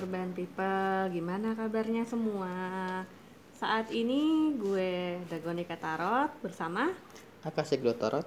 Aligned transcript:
Urban 0.00 0.32
People, 0.32 1.12
gimana 1.12 1.52
kabarnya 1.52 2.08
semua? 2.08 2.56
Saat 3.52 3.92
ini 3.92 4.56
gue 4.56 5.20
Dagonika 5.28 5.76
Tarot 5.76 6.32
bersama 6.40 6.88
Akasih 7.44 7.76
Glotorot 7.84 8.24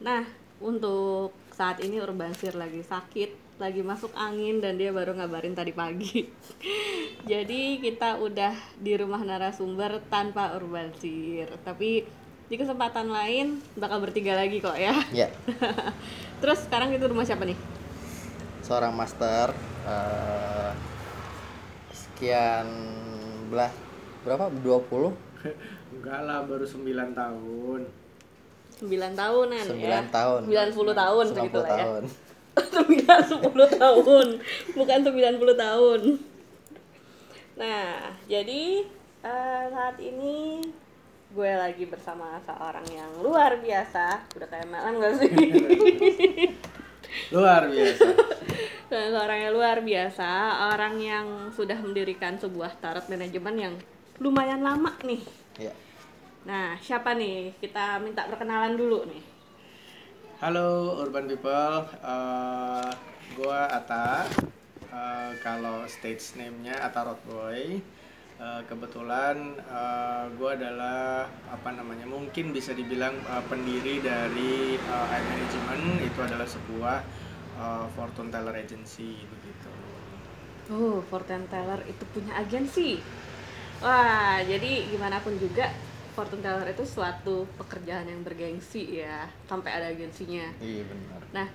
Nah, 0.00 0.24
untuk 0.64 1.36
saat 1.52 1.76
ini 1.84 2.00
Urban 2.00 2.32
Sir 2.32 2.56
lagi 2.56 2.80
sakit, 2.80 3.60
lagi 3.60 3.84
masuk 3.84 4.16
angin 4.16 4.64
dan 4.64 4.80
dia 4.80 4.96
baru 4.96 5.12
ngabarin 5.12 5.52
tadi 5.52 5.76
pagi. 5.76 6.24
Jadi 7.30 7.76
kita 7.84 8.16
udah 8.16 8.56
di 8.80 8.96
rumah 8.96 9.20
narasumber 9.20 10.00
tanpa 10.08 10.56
Urban 10.56 10.88
Sir. 10.96 11.52
Tapi 11.60 12.00
di 12.48 12.56
kesempatan 12.56 13.12
lain 13.12 13.60
bakal 13.76 14.00
bertiga 14.00 14.40
lagi 14.40 14.56
kok 14.64 14.80
ya. 14.80 14.96
Ya, 15.12 15.28
Terus 16.40 16.64
sekarang 16.64 16.96
itu 16.96 17.04
rumah 17.04 17.28
siapa 17.28 17.44
nih? 17.44 17.71
Seorang 18.62 18.94
master 18.94 19.50
eh, 19.86 20.70
Sekian 21.92 22.66
belah 23.50 23.70
Berapa? 24.22 24.46
20? 24.54 25.98
Enggak 25.98 26.20
lah, 26.22 26.46
baru 26.46 26.62
9 26.62 26.86
tahun. 27.10 27.80
9 28.82 29.14
tahunan 29.14 29.64
9 29.66 29.78
ya. 29.78 30.02
tahun 30.10 30.40
90 30.50 30.74
tahun 30.94 31.24
90 31.30 31.38
segitu 31.38 31.58
lah 31.62 31.70
ya. 31.70 31.78
tahun 31.86 32.02
9 33.46 33.46
10 33.46 33.82
tahun, 33.82 34.26
bukan 34.74 34.98
90 35.06 35.54
tahun. 35.54 36.00
Nah, 37.62 38.10
jadi 38.26 38.62
eh, 39.22 39.64
saat 39.70 39.96
ini 40.02 40.66
gue 41.32 41.52
lagi 41.54 41.84
bersama 41.86 42.42
seorang 42.42 42.84
yang 42.90 43.10
luar 43.22 43.62
biasa. 43.62 44.26
Udah 44.34 44.48
kayak 44.50 44.68
malam 44.68 44.98
gak 44.98 45.14
sih? 45.22 45.30
Luar 47.34 47.68
biasa. 47.68 48.06
Seorang 48.92 49.38
yang 49.40 49.52
luar 49.56 49.78
biasa, 49.80 50.30
orang 50.76 51.00
yang 51.00 51.26
sudah 51.52 51.80
mendirikan 51.80 52.36
sebuah 52.36 52.76
tarot 52.80 53.08
manajemen 53.08 53.56
yang 53.56 53.74
lumayan 54.20 54.60
lama 54.60 54.92
nih. 55.00 55.24
Ya, 55.56 55.72
Nah, 56.42 56.74
siapa 56.82 57.14
nih? 57.14 57.54
Kita 57.62 58.02
minta 58.02 58.26
perkenalan 58.26 58.74
dulu 58.74 59.06
nih. 59.06 59.22
Halo 60.42 60.98
Urban 60.98 61.30
People, 61.30 61.86
eh 62.02 62.90
gua 63.38 63.70
Ata. 63.70 64.26
Eh, 64.92 65.30
kalau 65.40 65.86
stage 65.86 66.36
name-nya 66.36 66.82
Ata 66.82 67.14
Boy. 67.24 67.78
Eh, 68.42 68.62
kebetulan 68.70 69.36
eh, 69.78 70.24
gua 70.34 70.50
adalah 70.58 71.30
apa 71.46 71.70
namanya? 71.78 72.06
Mungkin 72.10 72.50
bisa 72.56 72.74
dibilang 72.74 73.14
eh, 73.14 73.44
pendiri 73.50 73.94
dari 74.02 74.54
eh, 74.74 75.14
Eye 75.14 75.26
Management. 75.30 75.84
Itu 76.08 76.18
adalah 76.26 76.48
sebuah 76.50 76.98
eh, 77.62 77.86
fortune 77.94 78.30
teller 78.34 78.56
agency 78.58 79.10
begitu. 79.30 79.70
Oh, 80.72 81.02
Fortune 81.10 81.46
Teller 81.50 81.82
itu 81.90 82.04
punya 82.14 82.38
agensi. 82.38 83.02
Wah, 83.82 84.38
jadi 84.46 84.86
gimana 84.88 85.18
pun 85.18 85.34
juga 85.36 85.66
Fortune 86.14 86.40
Teller 86.44 86.70
itu 86.70 86.84
suatu 86.86 87.50
pekerjaan 87.58 88.06
yang 88.06 88.22
bergengsi 88.22 89.02
ya, 89.02 89.26
sampai 89.50 89.70
ada 89.74 89.86
agensinya. 89.90 90.46
iya 90.62 90.82
benar 90.86 91.20
Nah, 91.34 91.46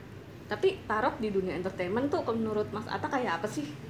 tapi 0.51 0.83
tarot 0.89 1.15
di 1.23 1.29
dunia 1.31 1.55
entertainment 1.55 2.11
tuh 2.11 2.21
menurut 2.35 2.67
Mas 2.75 2.87
Ata 2.91 3.07
kayak 3.07 3.39
apa 3.41 3.47
sih? 3.47 3.86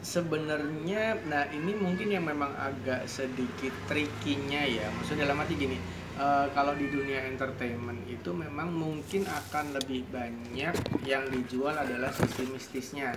Sebenarnya, 0.00 1.12
nah 1.28 1.44
ini 1.52 1.76
mungkin 1.76 2.08
yang 2.08 2.24
memang 2.24 2.56
agak 2.56 3.04
sedikit 3.04 3.68
trikinya 3.84 4.64
ya. 4.64 4.88
Maksudnya 4.96 5.28
dalam 5.28 5.44
arti 5.44 5.60
gini, 5.60 5.76
eh, 6.16 6.46
kalau 6.56 6.72
di 6.72 6.88
dunia 6.88 7.28
entertainment 7.28 8.08
itu 8.08 8.32
memang 8.32 8.72
mungkin 8.72 9.28
akan 9.28 9.76
lebih 9.76 10.08
banyak 10.08 10.72
yang 11.04 11.24
dijual 11.28 11.76
adalah 11.76 12.08
sisi 12.16 12.48
mistisnya. 12.48 13.12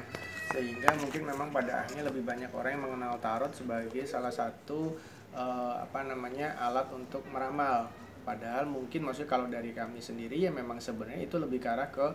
Sehingga 0.51 0.91
mungkin 0.99 1.23
memang 1.23 1.55
pada 1.55 1.87
akhirnya 1.87 2.03
lebih 2.11 2.27
banyak 2.27 2.51
orang 2.51 2.75
yang 2.75 2.83
mengenal 2.83 3.15
tarot 3.23 3.55
sebagai 3.55 4.03
salah 4.03 4.35
satu 4.35 4.99
eh, 5.31 5.75
apa 5.79 6.03
namanya 6.03 6.59
alat 6.59 6.91
untuk 6.91 7.23
meramal. 7.31 7.87
Padahal 8.27 8.67
mungkin 8.67 9.07
maksudnya 9.07 9.31
kalau 9.31 9.47
dari 9.47 9.71
kami 9.71 10.03
sendiri 10.03 10.35
ya 10.35 10.51
memang 10.51 10.83
sebenarnya 10.83 11.31
itu 11.31 11.39
lebih 11.39 11.63
ke 11.63 11.67
arah 11.71 11.87
ke 11.91 12.07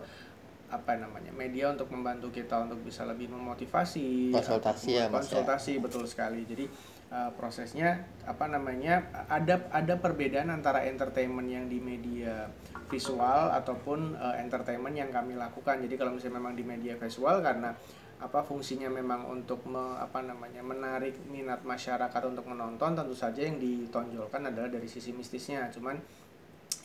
apa 0.69 0.93
namanya 1.01 1.33
media 1.33 1.73
untuk 1.73 1.89
membantu 1.89 2.29
kita 2.29 2.61
untuk 2.69 2.79
bisa 2.85 3.01
lebih 3.05 3.29
memotivasi 3.33 4.29
Konsultasi 4.29 4.89
ya, 4.93 5.05
ya? 5.05 5.13
konsultasi 5.13 5.81
betul 5.81 6.05
sekali. 6.05 6.45
Jadi 6.45 6.69
uh, 7.09 7.33
prosesnya 7.33 8.05
apa 8.29 8.45
namanya 8.45 9.09
ada 9.27 9.65
ada 9.73 9.97
perbedaan 9.97 10.53
antara 10.53 10.85
entertainment 10.85 11.49
yang 11.49 11.65
di 11.65 11.81
media 11.81 12.47
visual 12.89 13.49
ataupun 13.53 14.17
uh, 14.17 14.37
entertainment 14.37 14.93
yang 14.93 15.09
kami 15.09 15.33
lakukan. 15.33 15.81
Jadi 15.81 15.97
kalau 15.97 16.13
misalnya 16.13 16.37
memang 16.37 16.53
di 16.53 16.65
media 16.65 16.93
visual 16.97 17.41
karena 17.41 17.73
apa 18.19 18.43
fungsinya 18.43 18.91
memang 18.91 19.31
untuk 19.31 19.63
me- 19.63 19.95
apa 19.95 20.19
namanya 20.19 20.59
menarik 20.59 21.15
minat 21.31 21.63
masyarakat 21.63 22.21
untuk 22.27 22.51
menonton 22.51 22.91
tentu 22.91 23.15
saja 23.15 23.47
yang 23.47 23.55
ditonjolkan 23.57 24.43
adalah 24.43 24.67
dari 24.67 24.91
sisi 24.91 25.15
mistisnya. 25.15 25.71
Cuman 25.71 25.95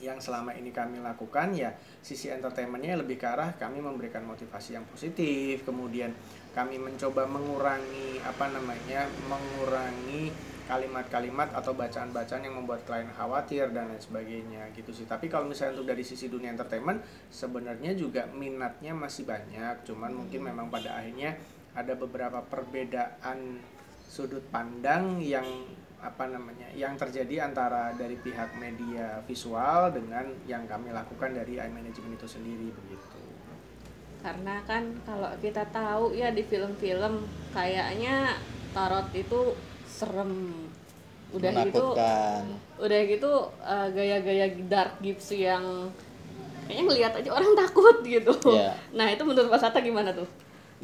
yang 0.03 0.19
selama 0.19 0.55
ini 0.55 0.75
kami 0.75 0.99
lakukan 0.99 1.55
ya 1.55 1.71
sisi 2.03 2.33
entertainmentnya 2.33 2.99
lebih 2.99 3.19
ke 3.21 3.27
arah 3.31 3.55
kami 3.55 3.79
memberikan 3.79 4.27
motivasi 4.27 4.75
yang 4.75 4.87
positif 4.91 5.63
kemudian 5.63 6.11
kami 6.55 6.79
mencoba 6.79 7.27
mengurangi 7.27 8.19
apa 8.23 8.51
namanya 8.51 9.07
mengurangi 9.27 10.35
kalimat-kalimat 10.65 11.53
atau 11.53 11.77
bacaan-bacaan 11.77 12.41
yang 12.41 12.57
membuat 12.57 12.89
klien 12.89 13.09
khawatir 13.13 13.69
dan 13.77 13.93
lain 13.93 14.01
sebagainya 14.01 14.73
gitu 14.73 14.97
sih. 14.97 15.05
Tapi 15.05 15.29
kalau 15.29 15.45
misalnya 15.45 15.77
untuk 15.77 15.93
dari 15.93 16.01
sisi 16.01 16.33
dunia 16.33 16.57
entertainment 16.57 17.05
sebenarnya 17.29 17.93
juga 17.93 18.25
minatnya 18.33 18.97
masih 18.97 19.29
banyak 19.29 19.85
cuman 19.85 20.25
mungkin 20.25 20.41
memang 20.41 20.73
pada 20.73 20.97
akhirnya 20.97 21.37
ada 21.77 21.93
beberapa 21.99 22.41
perbedaan 22.41 23.61
sudut 24.09 24.47
pandang 24.49 25.21
yang 25.21 25.45
apa 26.01 26.29
namanya 26.29 26.69
yang 26.77 26.99
terjadi 27.01 27.49
antara 27.49 27.95
dari 27.97 28.19
pihak 28.21 28.57
media 28.61 29.23
visual 29.25 29.89
dengan 29.95 30.29
yang 30.45 30.69
kami 30.69 30.93
lakukan 30.93 31.33
dari 31.33 31.57
eye 31.57 31.73
management 31.73 32.21
itu 32.21 32.29
sendiri 32.29 32.69
begitu. 32.71 33.21
Karena 34.25 34.61
kan 34.65 34.97
kalau 35.05 35.29
kita 35.41 35.69
tahu 35.69 36.17
ya 36.17 36.33
di 36.33 36.45
film-film 36.45 37.29
kayaknya 37.53 38.41
tarot 38.73 39.09
itu 39.13 39.53
serem. 39.85 40.65
Udah 41.35 41.51
gitu 41.67 41.99
udah 42.79 43.01
gitu 43.11 43.33
eh, 43.59 43.89
gaya-gaya 43.91 44.47
dark 44.71 45.03
gypsy 45.03 45.45
yang 45.45 45.91
kayaknya 46.65 46.85
ngelihat 46.89 47.13
aja 47.21 47.31
orang 47.33 47.53
takut 47.65 47.97
gitu. 48.05 48.33
Iya. 48.49 48.73
Nah, 48.97 49.07
itu 49.13 49.23
menurut 49.23 49.49
Mas 49.53 49.65
Ata 49.65 49.81
gimana 49.85 50.13
tuh? 50.13 50.27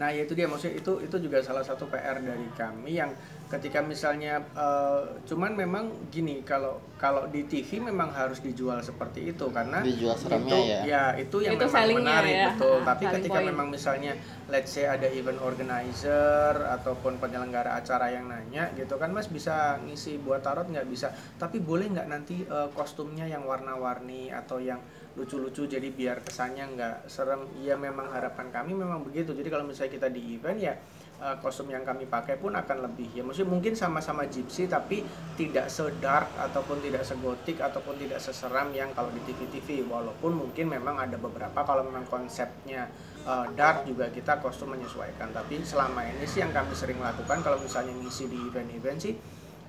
Nah 0.00 0.08
ya 0.08 0.24
itu 0.24 0.32
dia 0.32 0.48
maksudnya 0.48 0.80
itu 0.80 0.96
itu 1.04 1.16
juga 1.20 1.44
salah 1.44 1.60
satu 1.60 1.84
PR 1.92 2.16
dari 2.24 2.48
kami 2.56 2.96
yang 2.96 3.12
ketika 3.52 3.82
misalnya 3.84 4.40
eh, 4.54 5.02
cuman 5.28 5.52
memang 5.58 6.08
gini 6.08 6.40
kalau 6.40 6.80
kalau 6.96 7.26
di 7.28 7.44
TV 7.44 7.82
memang 7.82 8.08
harus 8.14 8.38
dijual 8.40 8.78
seperti 8.80 9.34
itu 9.34 9.50
karena 9.50 9.82
Dijual 9.82 10.14
itu, 10.16 10.56
ya. 10.88 11.12
itu 11.18 11.36
yang 11.42 11.58
Itu 11.58 11.66
memang 11.66 12.00
menarik 12.00 12.32
ya. 12.32 12.46
betul 12.54 12.78
Ha, 12.80 12.86
tapi 12.94 13.04
ketika 13.10 13.40
point. 13.42 13.48
memang 13.52 13.66
misalnya 13.68 14.12
let's 14.48 14.70
say 14.72 14.86
ada 14.86 15.10
event 15.10 15.42
organizer 15.42 16.54
ataupun 16.80 17.18
penyelenggara 17.18 17.74
acara 17.76 18.08
yang 18.08 18.30
nanya 18.30 18.70
gitu 18.78 18.96
kan 18.96 19.10
mas 19.10 19.26
bisa 19.26 19.76
ngisi 19.82 20.16
buat 20.22 20.40
tarot 20.40 20.70
nggak 20.70 20.86
bisa 20.86 21.10
tapi 21.36 21.58
boleh 21.60 21.90
nggak 21.90 22.06
nanti 22.08 22.46
eh, 22.46 22.68
kostumnya 22.72 23.26
yang 23.26 23.42
warna-warni 23.44 24.30
atau 24.30 24.62
yang 24.62 24.78
lucu-lucu 25.18 25.66
jadi 25.66 25.88
biar 25.90 26.22
kesannya 26.22 26.64
nggak 26.76 26.96
serem. 27.10 27.46
Iya 27.62 27.74
memang 27.74 28.10
harapan 28.14 28.50
kami 28.54 28.78
memang 28.78 29.02
begitu. 29.02 29.34
Jadi 29.34 29.48
kalau 29.50 29.66
misalnya 29.66 29.92
kita 29.96 30.08
di 30.10 30.34
event 30.38 30.58
ya 30.58 30.74
eh, 31.20 31.36
kostum 31.42 31.66
yang 31.70 31.82
kami 31.82 32.06
pakai 32.06 32.38
pun 32.38 32.54
akan 32.54 32.86
lebih 32.90 33.10
ya 33.12 33.22
maksudnya 33.26 33.50
mungkin 33.50 33.74
sama-sama 33.76 34.24
gypsy 34.30 34.70
tapi 34.70 35.02
tidak 35.34 35.68
sedark 35.68 36.30
ataupun 36.38 36.80
tidak 36.80 37.02
segotik 37.04 37.60
ataupun 37.60 37.98
tidak 38.00 38.22
seseram 38.22 38.72
yang 38.72 38.88
kalau 38.96 39.12
di 39.12 39.20
TV-TV 39.28 39.84
walaupun 39.90 40.32
mungkin 40.32 40.70
memang 40.70 40.96
ada 40.96 41.20
beberapa 41.20 41.60
kalau 41.66 41.84
memang 41.84 42.06
konsepnya 42.06 42.88
eh, 43.26 43.46
dark 43.58 43.84
juga 43.84 44.08
kita 44.08 44.38
kostum 44.38 44.72
menyesuaikan. 44.72 45.34
Tapi 45.34 45.60
selama 45.66 46.06
ini 46.06 46.24
sih 46.24 46.40
yang 46.40 46.54
kami 46.54 46.72
sering 46.72 47.02
lakukan 47.02 47.42
kalau 47.42 47.58
misalnya 47.58 47.92
ngisi 47.98 48.30
di 48.30 48.38
event-event 48.38 49.00
sih 49.02 49.14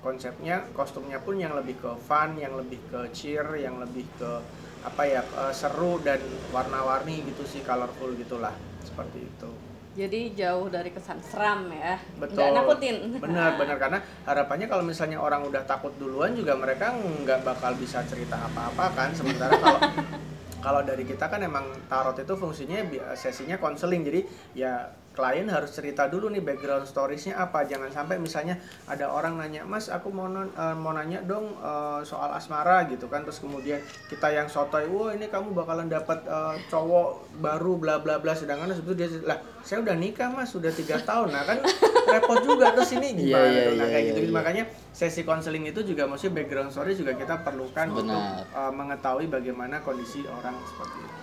konsepnya 0.02 0.66
kostumnya 0.74 1.22
pun 1.22 1.38
yang 1.38 1.54
lebih 1.54 1.78
ke 1.78 1.90
fun 2.02 2.34
yang 2.34 2.58
lebih 2.58 2.82
ke 2.90 3.00
cheer 3.14 3.46
yang 3.54 3.78
lebih 3.78 4.02
ke 4.18 4.42
apa 4.82 5.02
ya 5.04 5.22
eh, 5.22 5.52
seru 5.52 5.98
dan 6.00 6.18
warna-warni 6.50 7.22
gitu 7.24 7.42
sih 7.42 7.62
colorful 7.62 8.12
gitulah 8.14 8.52
seperti 8.82 9.20
itu 9.22 9.50
Jadi 9.92 10.32
jauh 10.32 10.72
dari 10.72 10.88
kesan 10.88 11.20
seram 11.20 11.68
ya. 11.68 12.00
betul 12.16 12.40
Nggak 12.40 12.52
nakutin. 12.56 12.96
benar 13.20 13.60
benar 13.60 13.76
karena 13.76 13.98
harapannya 14.24 14.64
kalau 14.64 14.80
misalnya 14.80 15.20
orang 15.20 15.44
udah 15.44 15.68
takut 15.68 15.92
duluan 16.00 16.32
juga 16.32 16.56
mereka 16.56 16.96
nggak 16.96 17.44
bakal 17.44 17.76
bisa 17.76 18.00
cerita 18.08 18.40
apa-apa 18.40 18.88
kan 18.96 19.12
sementara 19.12 19.52
kalau 19.52 19.80
kalau 20.64 20.80
dari 20.80 21.04
kita 21.04 21.28
kan 21.28 21.44
emang 21.44 21.68
tarot 21.92 22.16
itu 22.16 22.32
fungsinya 22.32 22.80
sesinya 23.12 23.60
konseling 23.60 24.00
jadi 24.00 24.20
ya 24.54 24.72
klien 25.12 25.44
harus 25.46 25.68
cerita 25.70 26.06
dulu 26.06 26.26
nih 26.26 26.40
background 26.40 26.82
storiesnya 26.82 27.36
apa 27.36 27.62
jangan 27.62 27.88
sampai 27.88 28.16
misalnya 28.16 28.56
ada 28.84 29.06
orang 29.06 29.36
nanya 29.36 29.62
mas 29.62 29.86
aku 29.86 30.08
mau 30.08 30.24
non- 30.24 30.48
eh, 30.50 30.72
mau 30.74 30.90
nanya 30.90 31.20
dong 31.20 31.52
eh, 31.54 32.00
soal 32.02 32.32
asmara 32.32 32.84
gitu 32.86 33.06
kan 33.06 33.20
terus 33.20 33.38
kemudian 33.38 33.76
kita 34.08 34.28
yang 34.28 34.48
sotoy 34.48 34.84
wah 34.86 35.12
ini 35.12 35.28
kamu 35.28 35.52
bakalan 35.52 35.86
dapat 35.86 36.24
eh, 36.24 36.54
cowok 36.66 37.08
baru 37.38 37.76
bla 37.76 37.96
bla 37.98 38.16
bla 38.16 38.32
sedangkan 38.32 38.72
sebetulnya 38.72 39.00
dia 39.02 39.20
lah 39.22 39.38
saya 39.60 39.78
udah 39.78 39.94
nikah 39.94 40.28
mas 40.28 40.48
sudah 40.48 40.72
tiga 40.72 40.98
tahun 40.98 41.30
nah 41.30 41.44
kan 41.44 41.60
repot 42.04 42.40
juga 42.42 42.72
terus 42.72 42.90
ini 42.92 43.14
Iya, 43.14 43.16
gimana 43.30 43.46
iya, 43.46 43.62
tuh? 43.62 43.74
nah 43.76 43.86
iya, 43.86 43.92
kayak 43.92 44.02
iya, 44.02 44.10
gitu 44.10 44.20
iya. 44.24 44.32
makanya 44.32 44.64
sesi 44.90 45.22
konseling 45.22 45.64
itu 45.64 45.80
juga 45.82 46.04
maksudnya 46.04 46.40
background 46.40 46.70
story 46.70 46.92
juga 46.92 47.12
kita 47.12 47.40
perlukan 47.40 47.86
untuk 47.90 48.10
Benar. 48.10 48.42
eh, 48.48 48.72
mengetahui 48.72 49.26
bagaimana 49.28 49.78
kondisi 49.80 50.24
orang 50.24 50.56
seperti 50.64 50.98
itu 50.98 51.21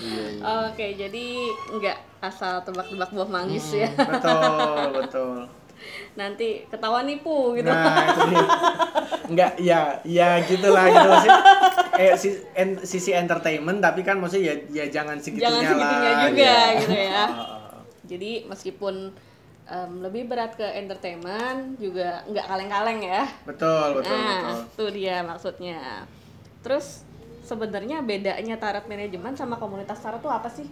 iya 0.00 0.24
iya 0.30 0.42
Oke, 0.66 0.86
jadi 0.94 1.24
nggak 1.72 1.98
asal 2.20 2.60
tebak-tebak 2.62 3.10
buah 3.10 3.30
manggis 3.30 3.72
ya. 3.72 3.88
betul 3.96 4.84
betul 4.96 5.36
Nanti 6.12 6.68
ketahuan 6.68 7.08
nipu 7.08 7.56
gitu. 7.56 7.64
Nah, 7.66 8.04
itu 8.04 8.20
dia. 8.28 8.46
Enggak, 9.24 9.52
ya, 9.56 9.80
ya 10.04 10.28
gitulah 10.44 10.84
gitu 10.84 11.08
maksudnya. 11.08 11.40
Eh, 11.96 12.12
si, 12.16 12.28
en- 12.52 12.82
sisi 12.82 13.10
entertainment 13.12 13.80
tapi 13.80 14.00
kan 14.00 14.20
maksudnya 14.20 14.52
ya, 14.52 14.84
ya 14.84 14.84
jangan 14.90 15.16
segitunya 15.16 15.48
Jangan 15.48 15.72
segitunya 15.72 16.10
lah. 16.12 16.20
juga 16.28 16.52
gitu. 16.60 16.80
gitu 16.82 16.96
ya. 16.98 17.24
Heeh. 17.24 17.72
Jadi 18.04 18.30
meskipun 18.44 18.94
em, 19.64 19.92
lebih 20.02 20.22
berat 20.26 20.52
ke 20.52 20.66
entertainment 20.66 21.78
juga 21.78 22.26
nggak 22.26 22.44
kaleng-kaleng 22.44 23.00
ya. 23.00 23.24
betul, 23.46 23.86
betul, 23.96 24.12
nah, 24.12 24.36
betul. 24.42 24.60
itu 24.66 24.84
dia 24.98 25.16
maksudnya. 25.22 25.80
Terus 26.60 27.08
sebenarnya 27.50 27.98
bedanya 28.06 28.54
tarot 28.62 28.86
manajemen 28.86 29.34
sama 29.34 29.58
komunitas 29.58 29.98
tarot 29.98 30.22
tuh 30.22 30.30
apa 30.30 30.46
sih? 30.46 30.70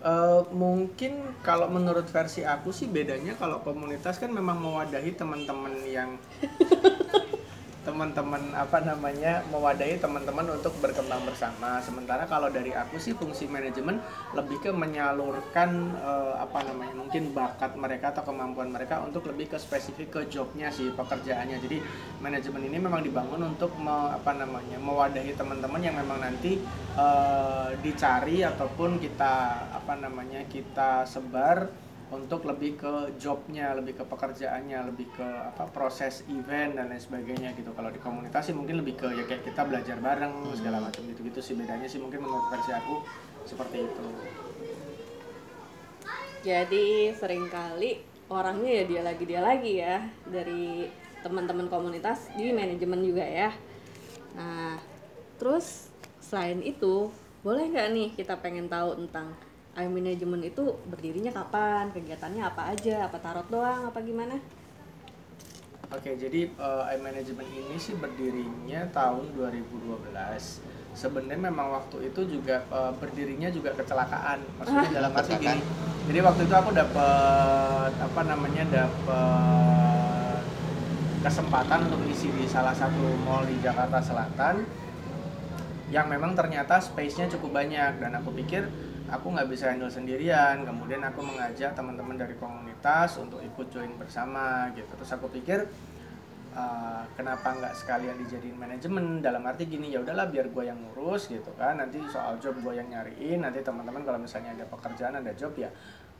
Eh, 0.00 0.42
mungkin 0.56 1.20
kalau 1.44 1.68
menurut 1.68 2.08
versi 2.08 2.40
aku 2.40 2.72
sih 2.72 2.88
bedanya 2.88 3.36
kalau 3.36 3.60
komunitas 3.60 4.16
kan 4.16 4.32
memang 4.32 4.56
mewadahi 4.56 5.12
teman-teman 5.12 5.76
yang 5.84 6.16
teman-teman 7.90 8.54
apa 8.54 8.78
namanya 8.86 9.42
mewadahi 9.50 9.98
teman-teman 9.98 10.46
untuk 10.54 10.70
berkembang 10.78 11.26
bersama. 11.26 11.82
Sementara 11.82 12.22
kalau 12.30 12.46
dari 12.46 12.70
aku 12.70 13.02
sih 13.02 13.18
fungsi 13.18 13.50
manajemen 13.50 13.98
lebih 14.38 14.62
ke 14.62 14.70
menyalurkan 14.70 15.90
eh, 15.98 16.34
apa 16.38 16.62
namanya 16.70 16.94
mungkin 16.94 17.34
bakat 17.34 17.74
mereka 17.74 18.14
atau 18.14 18.30
kemampuan 18.30 18.70
mereka 18.70 19.02
untuk 19.02 19.26
lebih 19.26 19.50
ke 19.50 19.58
spesifik 19.58 20.08
ke 20.14 20.20
jobnya 20.30 20.70
sih 20.70 20.94
pekerjaannya. 20.94 21.58
Jadi 21.58 21.82
manajemen 22.22 22.62
ini 22.70 22.78
memang 22.78 23.02
dibangun 23.02 23.50
untuk 23.50 23.74
me- 23.74 24.14
apa 24.14 24.38
namanya 24.38 24.78
mewadahi 24.78 25.34
teman-teman 25.34 25.82
yang 25.82 25.98
memang 25.98 26.22
nanti 26.22 26.62
eh, 26.94 27.68
dicari 27.82 28.46
ataupun 28.46 29.02
kita 29.02 29.34
apa 29.82 29.98
namanya 29.98 30.46
kita 30.46 31.02
sebar 31.02 31.89
untuk 32.10 32.42
lebih 32.42 32.74
ke 32.74 33.14
jobnya, 33.22 33.70
lebih 33.78 34.02
ke 34.02 34.04
pekerjaannya, 34.04 34.90
lebih 34.90 35.06
ke 35.14 35.22
apa 35.22 35.70
proses 35.70 36.26
event 36.26 36.74
dan 36.74 36.90
lain 36.90 36.98
sebagainya 36.98 37.54
gitu. 37.54 37.70
Kalau 37.70 37.90
di 37.94 38.02
komunitas 38.02 38.50
sih 38.50 38.54
mungkin 38.54 38.82
lebih 38.82 38.98
ke 38.98 39.08
ya 39.14 39.22
kayak 39.30 39.46
kita 39.46 39.62
belajar 39.62 39.96
bareng 40.02 40.50
segala 40.58 40.82
macam 40.82 41.06
gitu-gitu 41.06 41.38
sih 41.38 41.54
bedanya 41.54 41.86
sih 41.86 42.02
mungkin 42.02 42.26
menurut 42.26 42.50
versi 42.50 42.74
aku 42.74 42.94
seperti 43.46 43.86
itu. 43.86 44.06
Jadi 46.42 47.14
sering 47.14 47.46
kali 47.46 48.02
orangnya 48.26 48.82
ya 48.82 48.84
dia 48.90 49.02
lagi 49.06 49.24
dia 49.26 49.40
lagi 49.42 49.72
ya 49.78 49.96
dari 50.26 50.90
teman-teman 51.22 51.70
komunitas 51.70 52.26
di 52.34 52.50
manajemen 52.50 53.06
juga 53.06 53.22
ya. 53.22 53.50
Nah, 54.34 54.82
terus 55.38 55.94
selain 56.18 56.58
itu 56.64 57.12
boleh 57.46 57.70
nggak 57.70 57.88
nih 57.94 58.08
kita 58.18 58.34
pengen 58.40 58.66
tahu 58.66 58.98
tentang 59.04 59.32
I 59.80 59.88
manajemen 59.88 60.44
itu 60.44 60.76
berdirinya 60.92 61.32
kapan, 61.32 61.88
kegiatannya 61.96 62.42
apa 62.44 62.76
aja, 62.76 63.08
apa 63.08 63.16
tarot 63.16 63.48
doang, 63.48 63.88
apa 63.88 63.98
gimana? 64.04 64.36
Oke, 65.90 66.14
jadi 66.14 66.46
eh, 66.46 66.84
iManagement 66.94 67.50
ini 67.50 67.74
sih 67.74 67.98
berdirinya 67.98 68.86
tahun 68.94 69.34
2012. 69.34 70.06
Sebenarnya 70.94 71.50
memang 71.50 71.74
waktu 71.74 72.12
itu 72.12 72.38
juga 72.38 72.62
eh, 72.70 72.92
berdirinya 72.94 73.50
juga 73.50 73.74
kecelakaan. 73.74 74.38
Maksudnya 74.60 74.90
dalam 74.94 75.10
arti 75.16 75.34
gini. 75.40 75.58
Jadi 76.06 76.18
waktu 76.22 76.42
itu 76.46 76.54
aku 76.54 76.70
dapat 76.70 77.90
apa 77.96 78.20
namanya 78.22 78.64
dapat 78.70 80.42
kesempatan 81.26 81.90
untuk 81.90 82.06
isi 82.06 82.30
di 82.38 82.46
salah 82.46 82.72
satu 82.72 83.18
mall 83.26 83.42
di 83.44 83.58
Jakarta 83.58 83.98
Selatan 83.98 84.62
yang 85.90 86.06
memang 86.06 86.38
ternyata 86.38 86.78
space-nya 86.78 87.26
cukup 87.34 87.60
banyak 87.60 87.98
dan 87.98 88.14
aku 88.14 88.30
pikir 88.30 88.70
aku 89.10 89.26
nggak 89.34 89.48
bisa 89.50 89.74
handle 89.74 89.90
sendirian. 89.90 90.62
Kemudian 90.62 91.02
aku 91.02 91.20
mengajak 91.20 91.74
teman-teman 91.74 92.16
dari 92.16 92.38
komunitas 92.38 93.18
untuk 93.18 93.42
ikut 93.42 93.66
join 93.68 93.92
bersama 93.98 94.70
gitu. 94.72 94.88
Terus 94.94 95.10
aku 95.12 95.26
pikir 95.28 95.66
uh, 96.54 97.02
kenapa 97.18 97.58
nggak 97.58 97.74
sekalian 97.74 98.16
dijadiin 98.22 98.56
manajemen? 98.56 99.18
Dalam 99.20 99.42
arti 99.44 99.66
gini 99.66 99.90
ya 99.90 100.00
udahlah 100.00 100.30
biar 100.30 100.48
gue 100.48 100.64
yang 100.64 100.78
ngurus 100.78 101.26
gitu 101.26 101.50
kan. 101.58 101.82
Nanti 101.82 101.98
soal 102.06 102.38
job 102.38 102.56
gue 102.62 102.72
yang 102.78 102.86
nyariin 102.86 103.42
nanti 103.42 103.60
teman-teman 103.60 104.06
kalau 104.06 104.18
misalnya 104.22 104.54
ada 104.54 104.64
pekerjaan 104.70 105.18
ada 105.18 105.34
job 105.34 105.52
ya 105.58 105.68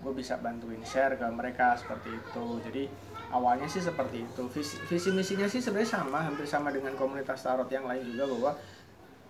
gue 0.01 0.13
bisa 0.17 0.41
bantuin 0.41 0.81
share 0.81 1.15
ke 1.15 1.27
mereka 1.31 1.79
seperti 1.79 2.11
itu. 2.11 2.47
Jadi 2.67 2.83
awalnya 3.31 3.71
sih 3.71 3.85
seperti 3.85 4.27
itu. 4.27 4.43
Visi, 4.51 4.77
visi 4.91 5.09
misinya 5.15 5.47
sih 5.47 5.63
sebenarnya 5.63 6.01
sama 6.03 6.27
hampir 6.27 6.49
sama 6.49 6.75
dengan 6.75 6.97
komunitas 6.99 7.45
tarot 7.47 7.71
yang 7.71 7.87
lain 7.87 8.03
juga 8.03 8.27
bahwa 8.27 8.53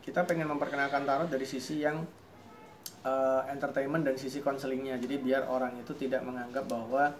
kita 0.00 0.24
pengen 0.24 0.48
memperkenalkan 0.48 1.04
tarot 1.04 1.28
dari 1.28 1.44
sisi 1.44 1.84
yang 1.84 2.00
uh, 3.04 3.42
entertainment 3.48 4.04
dan 4.04 4.16
sisi 4.16 4.44
konselingnya 4.44 5.00
jadi 5.00 5.16
biar 5.20 5.42
orang 5.48 5.76
itu 5.80 5.92
tidak 5.96 6.24
menganggap 6.24 6.68
bahwa 6.68 7.12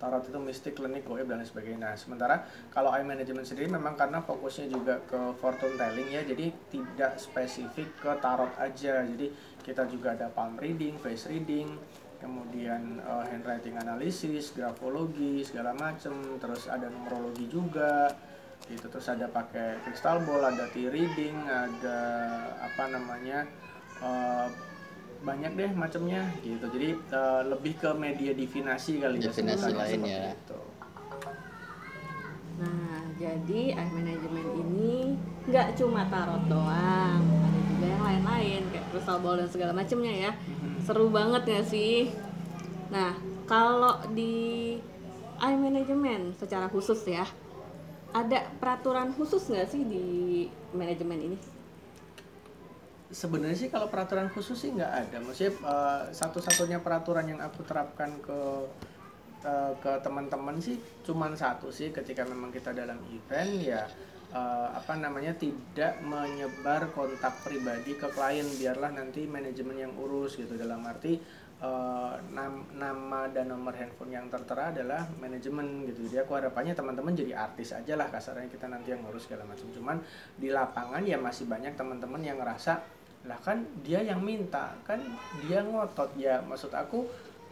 tarot 0.00 0.24
itu 0.24 0.40
mistik, 0.40 0.80
klinik, 0.80 1.04
goib 1.04 1.28
dan 1.28 1.44
sebagainya. 1.44 1.92
Nah, 1.92 1.92
sementara 1.92 2.48
kalau 2.72 2.88
eye 2.96 3.04
management 3.04 3.44
sendiri 3.44 3.68
memang 3.68 4.00
karena 4.00 4.24
fokusnya 4.24 4.72
juga 4.72 4.96
ke 5.04 5.36
fortune 5.36 5.76
telling 5.76 6.08
ya, 6.08 6.24
jadi 6.24 6.48
tidak 6.72 7.20
spesifik 7.20 7.92
ke 8.00 8.08
tarot 8.24 8.48
aja. 8.56 9.04
Jadi 9.04 9.28
kita 9.60 9.84
juga 9.92 10.16
ada 10.16 10.32
palm 10.32 10.56
reading, 10.56 10.96
face 10.96 11.28
reading, 11.28 11.76
kemudian 12.16 12.96
uh, 13.04 13.28
handwriting 13.28 13.76
analysis, 13.76 14.56
grafologi 14.56 15.44
segala 15.44 15.76
macem, 15.76 16.16
terus 16.40 16.64
ada 16.64 16.88
numerologi 16.88 17.44
juga 17.52 18.08
gitu 18.68 18.86
terus 18.92 19.08
ada 19.10 19.26
pakai 19.26 19.82
crystal 19.82 20.22
ball 20.22 20.46
ada 20.46 20.68
tea 20.70 20.92
reading 20.92 21.34
ada 21.48 21.98
apa 22.60 22.84
namanya 22.92 23.48
uh, 23.98 24.46
banyak 25.20 25.52
deh 25.52 25.70
macamnya 25.76 26.24
gitu 26.40 26.64
jadi 26.72 26.96
uh, 27.12 27.42
lebih 27.44 27.76
ke 27.76 27.90
media 27.92 28.32
divinasi 28.32 29.04
kali 29.04 29.20
ya 29.20 29.28
Divinasi 29.28 29.60
sebutannya 29.68 29.84
lain 29.84 30.00
ya. 30.08 30.22
itu. 30.32 30.60
Nah, 32.60 33.00
jadi 33.16 33.60
eye 33.72 33.92
management 33.92 34.48
ini 34.52 35.16
nggak 35.48 35.76
cuma 35.80 36.04
tarot 36.12 36.44
doang, 36.48 37.20
ada 37.24 37.60
juga 37.68 37.84
yang 37.88 38.02
lain-lain 38.04 38.60
kayak 38.68 38.86
crystal 38.92 39.18
ball 39.20 39.36
dan 39.40 39.48
segala 39.48 39.72
macamnya 39.72 40.12
ya. 40.28 40.32
Seru 40.84 41.08
banget 41.08 41.44
ya 41.48 41.60
sih. 41.64 42.12
Nah, 42.92 43.16
kalau 43.48 44.00
di 44.12 44.76
eye 45.40 45.56
management 45.56 46.36
secara 46.36 46.68
khusus 46.68 47.00
ya, 47.08 47.24
ada 48.12 48.44
peraturan 48.60 49.12
khusus 49.16 49.40
nggak 49.48 49.68
sih 49.68 49.84
di 49.84 50.04
manajemen 50.76 51.32
ini? 51.32 51.36
Sebenarnya 53.10 53.58
sih 53.58 53.68
kalau 53.68 53.90
peraturan 53.90 54.30
khusus 54.30 54.54
sih 54.54 54.70
nggak 54.70 54.92
ada. 55.06 55.16
Maksudnya 55.18 55.52
uh, 55.66 56.02
satu-satunya 56.14 56.78
peraturan 56.78 57.26
yang 57.26 57.42
aku 57.42 57.66
terapkan 57.66 58.14
ke 58.22 58.40
uh, 59.44 59.72
ke 59.82 59.92
teman-teman 60.00 60.56
sih 60.62 60.78
cuman 61.02 61.34
satu 61.34 61.74
sih 61.74 61.90
ketika 61.90 62.22
memang 62.22 62.54
kita 62.54 62.70
dalam 62.70 63.02
event 63.10 63.52
ya 63.58 63.82
uh, 64.30 64.70
apa 64.70 64.94
namanya 64.94 65.34
tidak 65.34 65.98
menyebar 66.06 66.94
kontak 66.94 67.34
pribadi 67.42 67.98
ke 67.98 68.06
klien. 68.14 68.46
Biarlah 68.46 68.94
nanti 68.94 69.26
manajemen 69.26 69.76
yang 69.76 69.92
urus 69.98 70.38
gitu. 70.38 70.54
Dalam 70.54 70.86
arti 70.86 71.18
uh, 71.66 72.14
nam- 72.30 72.70
nama 72.78 73.26
dan 73.26 73.50
nomor 73.50 73.74
handphone 73.74 74.14
yang 74.14 74.30
tertera 74.30 74.70
adalah 74.70 75.10
manajemen 75.18 75.82
gitu. 75.90 76.06
Jadi 76.06 76.22
aku 76.22 76.38
harapannya 76.38 76.78
teman-teman 76.78 77.18
jadi 77.18 77.34
artis 77.34 77.74
aja 77.74 77.98
lah 77.98 78.06
kasarnya 78.06 78.46
kita 78.46 78.70
nanti 78.70 78.94
yang 78.94 79.02
ngurus 79.02 79.26
segala 79.26 79.42
macam. 79.50 79.66
Cuman 79.74 79.98
di 80.38 80.48
lapangan 80.54 81.02
ya 81.02 81.18
masih 81.18 81.50
banyak 81.50 81.74
teman-teman 81.74 82.22
yang 82.22 82.38
ngerasa 82.38 82.99
lah 83.28 83.36
kan 83.44 83.60
dia 83.84 84.00
yang 84.00 84.24
minta 84.24 84.72
kan 84.88 85.00
dia 85.44 85.60
ngotot. 85.60 86.16
Ya 86.16 86.40
maksud 86.40 86.72
aku 86.72 87.04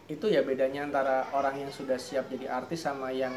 itu 0.09 0.25
ya 0.25 0.41
bedanya 0.41 0.89
antara 0.89 1.29
orang 1.29 1.61
yang 1.61 1.69
sudah 1.69 1.97
siap 2.01 2.25
jadi 2.33 2.49
artis 2.49 2.81
sama 2.81 3.13
yang 3.13 3.33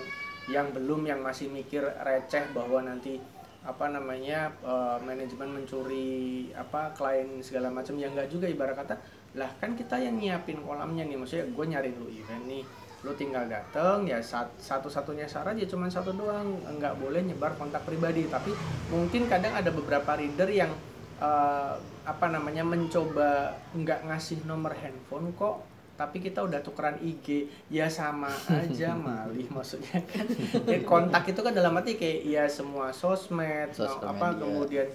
yang 0.48 0.72
belum 0.72 1.04
yang 1.04 1.20
masih 1.20 1.52
mikir 1.52 1.84
receh 1.84 2.48
bahwa 2.56 2.80
nanti 2.82 3.20
apa 3.62 3.86
namanya 3.92 4.50
eh, 4.64 4.98
manajemen 5.04 5.62
mencuri 5.62 6.48
apa 6.56 6.96
klien 6.96 7.44
segala 7.44 7.68
macam. 7.68 7.94
Yang 8.00 8.10
enggak 8.16 8.28
juga 8.32 8.46
ibarat 8.48 8.76
kata 8.80 8.94
lah 9.36 9.48
kan 9.60 9.76
kita 9.76 10.00
yang 10.00 10.16
nyiapin 10.16 10.64
kolamnya 10.64 11.04
nih. 11.04 11.20
Maksudnya 11.20 11.46
gue 11.52 11.64
nyari 11.68 11.90
lu 11.92 12.08
event 12.08 12.44
nih 12.48 12.64
lu 13.02 13.10
tinggal 13.18 13.50
dateng 13.50 14.06
ya 14.06 14.22
sat- 14.22 14.54
satu-satunya 14.62 15.26
syarat 15.26 15.58
ya 15.60 15.68
cuma 15.68 15.92
satu 15.92 16.16
doang. 16.16 16.56
Nggak 16.80 16.96
boleh 16.96 17.20
nyebar 17.20 17.52
kontak 17.60 17.84
pribadi. 17.84 18.24
Tapi 18.32 18.56
mungkin 18.88 19.28
kadang 19.28 19.52
ada 19.52 19.68
beberapa 19.68 20.16
reader 20.16 20.48
yang 20.48 20.72
eh, 21.20 21.76
apa 22.02 22.26
namanya 22.30 22.66
mencoba 22.66 23.54
nggak 23.78 24.10
ngasih 24.10 24.42
nomor 24.42 24.74
handphone 24.74 25.30
kok 25.38 25.62
tapi 25.92 26.18
kita 26.18 26.42
udah 26.42 26.58
tukeran 26.64 26.98
IG 26.98 27.46
ya 27.70 27.86
sama 27.86 28.32
aja 28.50 28.96
malih 29.06 29.46
maksudnya 29.52 30.02
kan 30.10 30.26
ya, 30.66 30.82
kontak 30.82 31.30
itu 31.30 31.40
kan 31.44 31.52
dalam 31.54 31.78
arti 31.78 31.94
kayak 31.94 32.26
ya 32.26 32.44
semua 32.50 32.90
sosmed, 32.90 33.70
Sosial 33.70 34.02
apa 34.02 34.34
media. 34.34 34.40
kemudian 34.42 34.88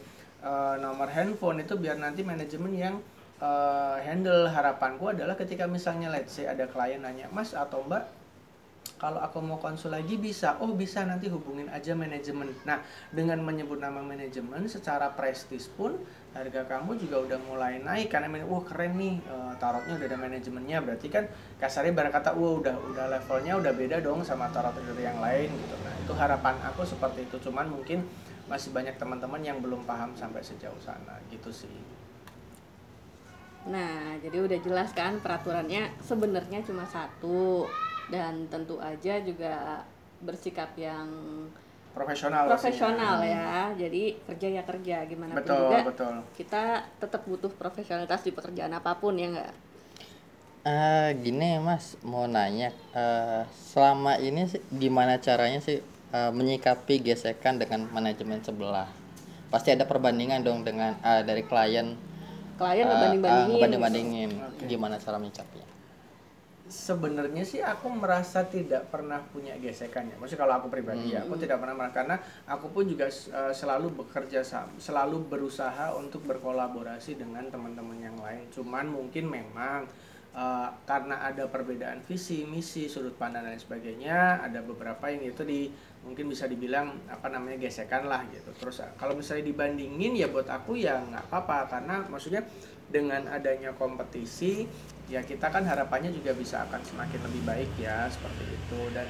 eh, 0.43 0.75
nomor 0.83 1.07
handphone 1.07 1.63
itu 1.63 1.79
biar 1.79 1.95
nanti 1.95 2.27
manajemen 2.27 2.73
yang 2.75 2.95
eh, 3.39 3.97
handle 4.03 4.51
harapanku 4.51 5.07
adalah 5.13 5.39
ketika 5.39 5.63
misalnya 5.69 6.11
let's 6.11 6.35
say 6.35 6.43
ada 6.43 6.67
klien 6.67 6.99
nanya 6.99 7.31
mas 7.31 7.55
atau 7.55 7.85
mbak 7.87 8.16
kalau 8.97 9.21
aku 9.21 9.37
mau 9.39 9.61
konsul 9.61 9.93
lagi 9.93 10.17
bisa. 10.17 10.57
Oh 10.57 10.73
bisa 10.73 11.05
nanti 11.05 11.29
hubungin 11.29 11.69
aja 11.69 11.93
manajemen. 11.93 12.49
Nah 12.65 12.81
dengan 13.13 13.37
menyebut 13.45 13.77
nama 13.77 14.01
manajemen 14.01 14.65
secara 14.65 15.13
prestis 15.13 15.69
pun 15.69 16.01
harga 16.33 16.65
kamu 16.65 16.97
juga 16.97 17.17
udah 17.23 17.39
mulai 17.45 17.77
naik. 17.81 18.09
Karena 18.09 18.41
wah 18.43 18.65
keren 18.65 18.97
nih 18.97 19.21
eh, 19.21 19.53
tarotnya 19.61 20.01
udah 20.01 20.07
ada 20.09 20.19
manajemennya. 20.19 20.77
Berarti 20.81 21.07
kan 21.13 21.29
kasarnya 21.61 21.93
barang 21.93 22.13
kata 22.13 22.33
wah 22.33 22.53
udah 22.57 22.75
udah 22.93 23.05
levelnya 23.13 23.53
udah 23.61 23.73
beda 23.77 23.97
dong 24.01 24.25
sama 24.25 24.49
tarot 24.49 24.73
trader 24.73 24.97
yang 24.97 25.21
lain 25.21 25.53
gitu. 25.53 25.75
Nah 25.85 25.93
itu 26.01 26.13
harapan 26.17 26.55
aku 26.65 26.81
seperti 26.81 27.29
itu. 27.29 27.37
Cuman 27.47 27.69
mungkin 27.69 28.01
masih 28.49 28.73
banyak 28.73 28.97
teman-teman 28.97 29.45
yang 29.45 29.61
belum 29.61 29.85
paham 29.85 30.17
sampai 30.17 30.41
sejauh 30.41 30.81
sana. 30.81 31.21
Gitu 31.29 31.53
sih. 31.53 31.97
Nah, 33.67 34.15
jadi 34.23 34.39
udah 34.39 34.59
jelas 34.63 34.95
kan 34.95 35.19
peraturannya 35.19 35.91
sebenarnya 35.99 36.63
cuma 36.63 36.87
satu 36.87 37.67
dan 38.07 38.47
tentu 38.47 38.79
aja 38.79 39.19
juga 39.19 39.83
bersikap 40.23 40.71
yang 40.79 41.07
profesional 41.91 42.45
profesional 42.45 43.19
ya. 43.21 43.73
Jadi 43.73 44.15
kerja 44.23 44.47
ya 44.47 44.63
kerja 44.63 44.97
gimana 45.05 45.33
pun 45.33 45.41
betul 45.41 45.59
juga 45.65 45.77
betul 45.85 46.13
kita 46.37 46.63
tetap 46.97 47.21
butuh 47.25 47.51
profesionalitas 47.53 48.21
di 48.21 48.31
pekerjaan 48.31 48.73
apa 48.73 48.93
pun 48.97 49.17
ya 49.17 49.27
enggak? 49.33 49.53
Eh, 50.67 51.09
gini 51.23 51.57
mas 51.63 51.95
mau 52.03 52.27
nanya 52.27 52.75
eh, 52.91 53.41
selama 53.71 54.19
ini 54.19 54.51
sih 54.51 54.59
gimana 54.67 55.15
caranya 55.17 55.63
sih 55.63 55.79
eh, 56.11 56.31
menyikapi 56.35 56.99
gesekan 56.99 57.55
dengan 57.55 57.87
manajemen 57.87 58.43
sebelah 58.43 58.91
pasti 59.47 59.71
ada 59.71 59.87
perbandingan 59.87 60.43
dong 60.43 60.67
dengan 60.67 60.99
eh, 60.99 61.23
dari 61.23 61.47
klien 61.47 61.95
Klien 62.59 62.83
eh, 62.83 62.89
ngebanding-bandingin. 62.89 63.47
eh, 63.47 63.53
ngebanding-bandingin 63.55 64.29
Oke. 64.43 64.63
gimana 64.67 64.99
cara 64.99 65.15
menyikapinya 65.15 65.67
sebenarnya 66.67 67.43
sih 67.47 67.63
aku 67.63 67.87
merasa 67.87 68.43
tidak 68.43 68.91
pernah 68.91 69.23
punya 69.31 69.55
gesekan 69.57 70.11
ya. 70.11 70.15
Maksudnya 70.19 70.43
kalau 70.43 70.55
aku 70.59 70.67
pribadi 70.67 71.15
ya, 71.15 71.23
aku 71.23 71.39
tidak 71.39 71.63
pernah 71.63 71.75
merasa 71.75 71.95
karena 71.95 72.15
aku 72.47 72.67
pun 72.71 72.83
juga 72.85 73.07
eh, 73.07 73.53
selalu 73.55 73.87
bekerja 74.03 74.43
sama, 74.43 74.75
selalu 74.77 75.23
berusaha 75.27 75.95
untuk 75.95 76.27
berkolaborasi 76.27 77.17
dengan 77.17 77.47
teman-teman 77.47 77.97
yang 77.99 78.17
lain. 78.19 78.45
Cuman 78.51 78.91
mungkin 78.91 79.31
memang 79.31 79.87
eh, 80.35 80.69
karena 80.83 81.23
ada 81.23 81.47
perbedaan 81.47 82.03
visi, 82.03 82.43
misi, 82.43 82.91
sudut 82.91 83.15
pandang 83.15 83.47
dan 83.47 83.57
sebagainya, 83.57 84.43
ada 84.43 84.59
beberapa 84.59 85.07
yang 85.07 85.23
itu 85.23 85.47
di 85.47 85.71
mungkin 86.03 86.31
bisa 86.31 86.47
dibilang 86.47 87.03
apa 87.11 87.27
namanya 87.31 87.59
gesekan 87.63 88.07
lah 88.07 88.27
gitu. 88.29 88.51
Terus 88.59 88.83
eh, 88.83 88.91
kalau 88.99 89.15
misalnya 89.15 89.47
dibandingin 89.47 90.19
ya 90.19 90.27
buat 90.27 90.51
aku 90.51 90.75
ya 90.75 90.99
nggak 90.99 91.31
apa-apa 91.31 91.79
karena 91.79 91.95
maksudnya 92.11 92.43
dengan 92.87 93.27
adanya 93.27 93.75
kompetisi 93.75 94.63
ya 95.07 95.23
kita 95.23 95.47
kan 95.47 95.63
harapannya 95.63 96.11
juga 96.11 96.35
bisa 96.35 96.67
akan 96.67 96.83
semakin 96.83 97.19
lebih 97.31 97.41
baik 97.47 97.71
ya 97.79 98.07
seperti 98.11 98.43
itu. 98.47 98.79
Dan 98.91 99.07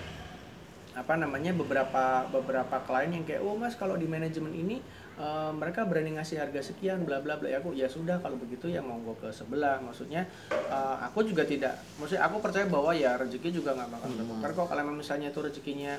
apa 0.98 1.14
namanya 1.14 1.54
beberapa 1.54 2.26
beberapa 2.34 2.82
klien 2.90 3.14
yang 3.14 3.22
kayak 3.22 3.46
oh 3.46 3.54
mas 3.54 3.78
kalau 3.78 3.94
di 3.94 4.10
manajemen 4.10 4.50
ini 4.50 4.82
eh, 5.22 5.52
mereka 5.54 5.86
berani 5.86 6.18
ngasih 6.18 6.42
harga 6.42 6.74
sekian 6.74 7.06
bla 7.06 7.22
bla 7.22 7.38
bla. 7.38 7.50
Ya 7.50 7.62
aku 7.62 7.74
ya 7.78 7.86
sudah 7.86 8.18
kalau 8.22 8.38
begitu 8.38 8.70
ya 8.70 8.82
monggo 8.82 9.14
ke 9.22 9.30
sebelah. 9.30 9.78
Maksudnya 9.82 10.26
eh, 10.50 10.98
aku 11.06 11.26
juga 11.26 11.46
tidak 11.46 11.78
maksudnya 12.02 12.26
aku 12.26 12.42
percaya 12.42 12.66
bahwa 12.66 12.94
ya 12.98 13.14
rezeki 13.18 13.62
juga 13.62 13.78
nggak 13.78 13.90
bakal 13.94 14.10
tertukar 14.14 14.50
kok. 14.54 14.68
Kalau 14.74 14.94
misalnya 14.94 15.30
itu 15.30 15.40
rezekinya 15.42 15.94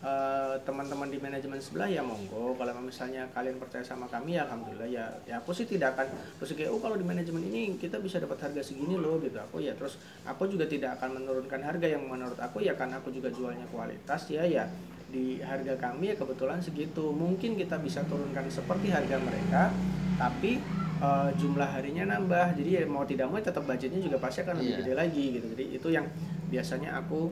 eh, 0.00 0.54
teman-teman 0.64 1.06
di 1.06 1.18
manajemen 1.18 1.60
sebelah 1.60 1.84
ya 1.86 2.00
monggo. 2.00 2.56
Kalau 2.56 2.72
misalnya 2.80 3.28
kalian 3.30 3.60
percaya 3.60 3.84
sama 3.84 4.06
kami 4.06 4.34
ya 4.34 4.48
alhamdulillah 4.48 4.88
ya 4.88 5.04
ya 5.24 5.36
aku 5.36 5.52
sih 5.52 5.64
tidak 5.64 5.92
akan 5.92 6.08
terus 6.40 6.56
kayak 6.56 6.72
oh 6.72 6.80
kalau 6.80 6.96
di 6.96 7.04
manajemen 7.04 7.44
ini 7.44 7.76
kita 7.76 8.00
bisa 8.00 8.16
dapat 8.16 8.40
harga 8.40 8.64
segini 8.64 8.96
loh 8.96 9.20
gitu. 9.20 9.36
Aku 9.36 9.60
ya 9.60 9.76
terus 9.76 10.00
aku 10.24 10.48
juga 10.48 10.64
tidak 10.64 10.96
akan 10.96 11.20
menurunkan 11.20 11.60
harga. 11.60 11.86
Yang 11.86 12.04
menurut 12.08 12.38
aku 12.40 12.60
ya 12.60 12.72
karena 12.72 12.96
aku 12.96 13.12
juga 13.12 13.28
jualnya 13.28 13.68
kualitas 13.68 14.24
ya 14.26 14.40
ya 14.42 14.64
di 15.10 15.42
harga 15.42 15.74
kami 15.76 16.12
ya 16.12 16.16
kebetulan 16.16 16.58
segitu. 16.58 17.12
Mungkin 17.12 17.60
kita 17.60 17.76
bisa 17.76 18.00
turunkan 18.08 18.48
seperti 18.48 18.88
harga 18.88 19.20
mereka 19.20 19.68
tapi 20.16 20.56
eh, 21.00 21.28
jumlah 21.36 21.68
harinya 21.76 22.16
nambah. 22.16 22.56
Jadi 22.56 22.70
ya 22.72 22.88
mau 22.88 23.04
tidak 23.04 23.28
mau 23.28 23.36
tetap 23.36 23.68
budgetnya 23.68 24.00
juga 24.00 24.16
pasti 24.16 24.40
akan 24.40 24.64
lebih 24.64 24.72
Iya. 24.72 24.78
gede 24.80 24.92
lagi 24.96 25.24
gitu. 25.36 25.46
Jadi 25.52 25.64
itu 25.76 25.88
yang 25.92 26.06
biasanya 26.48 26.96
aku 26.96 27.28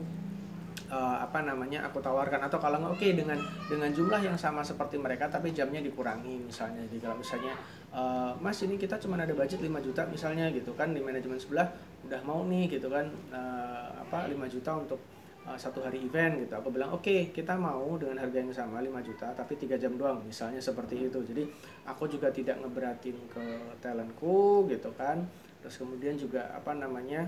eh, 0.89 1.17
apa 1.21 1.39
namanya 1.45 1.85
aku 1.85 2.01
tawarkan. 2.01 2.41
Atau 2.41 2.57
kalau 2.57 2.81
nggak 2.81 2.93
oke 2.97 3.07
dengan 3.13 3.39
dengan 3.69 3.89
jumlah 3.93 4.21
yang 4.25 4.37
sama 4.37 4.65
seperti 4.65 4.97
mereka 4.97 5.29
tapi 5.29 5.53
jamnya 5.53 5.79
dikurangi 5.85 6.49
misalnya. 6.49 6.83
Jadi 6.89 6.99
kalau 6.99 7.17
misalnya 7.21 7.53
eh, 7.93 8.31
mas 8.41 8.59
ini 8.65 8.75
kita 8.75 8.97
cuma 8.97 9.15
ada 9.15 9.31
budget 9.31 9.61
5 9.61 9.69
juta 9.85 10.01
misalnya 10.09 10.49
gitu 10.51 10.73
kan 10.73 10.91
di 10.91 11.01
manajemen 11.01 11.37
sebelah 11.37 11.69
udah 12.09 12.21
mau 12.25 12.41
nih 12.49 12.65
gitu 12.79 12.89
kan 12.89 13.05
eh, 13.31 13.87
apa 14.01 14.27
5 14.27 14.35
juta 14.49 14.73
untuk 14.75 15.01
satu 15.49 15.81
hari 15.81 16.05
event 16.05 16.45
gitu. 16.45 16.53
Aku 16.61 16.69
bilang 16.69 16.93
oke 16.93 17.33
kita 17.33 17.57
mau 17.57 17.97
dengan 17.97 18.21
harga 18.21 18.37
yang 18.37 18.53
sama 18.53 18.85
5 18.85 19.01
juta 19.01 19.33
tapi 19.33 19.57
tiga 19.57 19.81
jam 19.81 19.97
doang 19.97 20.21
misalnya 20.21 20.61
seperti 20.61 21.09
itu. 21.09 21.17
Jadi 21.25 21.49
aku 21.89 22.05
juga 22.05 22.29
tidak 22.29 22.61
ngeberatin 22.61 23.17
ke 23.33 23.45
talentku 23.81 24.69
gitu 24.69 24.93
kan. 24.93 25.25
Terus 25.65 25.75
kemudian 25.81 26.15
juga 26.21 26.53
apa 26.53 26.77
namanya 26.77 27.25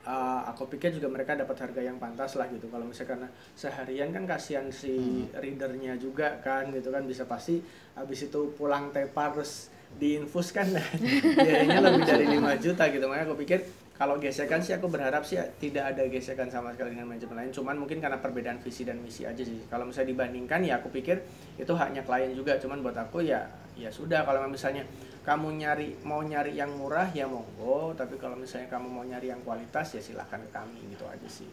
Uh, 0.00 0.40
aku 0.48 0.64
pikir 0.72 0.96
juga 0.96 1.12
mereka 1.12 1.36
dapat 1.36 1.60
harga 1.60 1.80
yang 1.84 2.00
pantas 2.00 2.32
lah 2.40 2.48
gitu. 2.48 2.72
Kalau 2.72 2.88
misalnya 2.88 3.10
karena 3.12 3.28
seharian 3.52 4.08
kan 4.16 4.24
kasihan 4.24 4.66
si 4.72 5.28
readernya 5.36 6.00
juga 6.00 6.40
kan 6.40 6.72
gitu 6.72 6.88
kan. 6.88 7.04
Bisa 7.04 7.28
pasti 7.28 7.60
habis 7.92 8.24
itu 8.24 8.56
pulang 8.56 8.88
tepar 8.96 9.36
terus 9.36 9.68
diinfus 10.00 10.56
kan. 10.56 10.64
Biayanya 11.44 11.84
lebih 11.84 12.08
dari 12.08 12.26
5 12.32 12.64
juta 12.64 12.84
gitu. 12.88 13.04
Makanya 13.04 13.24
aku 13.28 13.36
pikir 13.44 13.60
kalau 14.00 14.16
gesekan 14.16 14.64
sih 14.64 14.72
aku 14.72 14.88
berharap 14.88 15.28
sih 15.28 15.36
tidak 15.60 15.92
ada 15.92 16.08
gesekan 16.08 16.48
sama 16.48 16.72
sekali 16.72 16.96
dengan 16.96 17.12
manajemen 17.12 17.36
lain. 17.36 17.52
Cuman 17.52 17.76
mungkin 17.76 18.00
karena 18.00 18.16
perbedaan 18.16 18.56
visi 18.64 18.88
dan 18.88 18.96
misi 19.04 19.28
aja 19.28 19.44
sih. 19.44 19.68
Kalau 19.68 19.84
misalnya 19.84 20.16
dibandingkan 20.16 20.64
ya 20.64 20.80
aku 20.80 20.88
pikir 20.88 21.20
itu 21.60 21.72
haknya 21.76 22.00
klien 22.08 22.32
juga. 22.32 22.56
Cuman 22.56 22.80
buat 22.80 22.96
aku 22.96 23.20
ya 23.20 23.44
ya 23.76 23.92
sudah. 23.92 24.24
Kalau 24.24 24.48
misalnya 24.48 24.88
kamu 25.20 25.48
nyari 25.54 25.88
mau 26.02 26.20
nyari 26.22 26.56
yang 26.56 26.72
murah 26.74 27.08
ya 27.12 27.28
monggo 27.28 27.92
tapi 27.92 28.16
kalau 28.16 28.34
misalnya 28.34 28.68
kamu 28.68 28.88
mau 28.88 29.04
nyari 29.04 29.28
yang 29.28 29.40
kualitas 29.44 29.92
ya 29.92 30.00
silahkan 30.00 30.40
ke 30.40 30.50
kami 30.50 30.80
gitu 30.90 31.04
aja 31.06 31.28
sih 31.28 31.50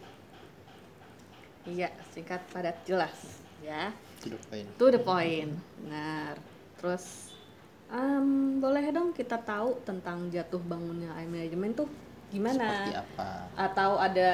Iya, 1.68 1.92
singkat 2.08 2.40
padat 2.48 2.80
jelas 2.82 3.44
ya. 3.60 3.92
to 4.18 4.32
the 4.32 4.40
point 4.40 4.68
To 4.74 4.86
the 4.88 4.98
point. 4.98 5.52
Benar. 5.78 6.40
Terus 6.74 7.36
em, 7.88 8.26
boleh 8.56 8.88
dong 8.88 9.12
kita 9.12 9.36
tahu 9.38 9.76
tentang 9.84 10.32
jatuh 10.32 10.62
bangunnya 10.62 11.12
I 11.14 11.28
manajemen 11.28 11.74
tuh 11.74 11.88
gimana? 12.28 12.88
seperti 12.88 12.92
apa 12.96 13.30
Atau 13.54 14.00
ada 14.00 14.30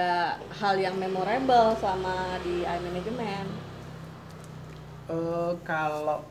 hal 0.53 0.75
yang 0.79 0.95
memorable 0.95 1.75
selama 1.75 2.15
di 2.39 2.63
I 2.63 2.79
manajemen? 2.79 3.45
Eh, 5.07 5.53
kalau 5.63 6.25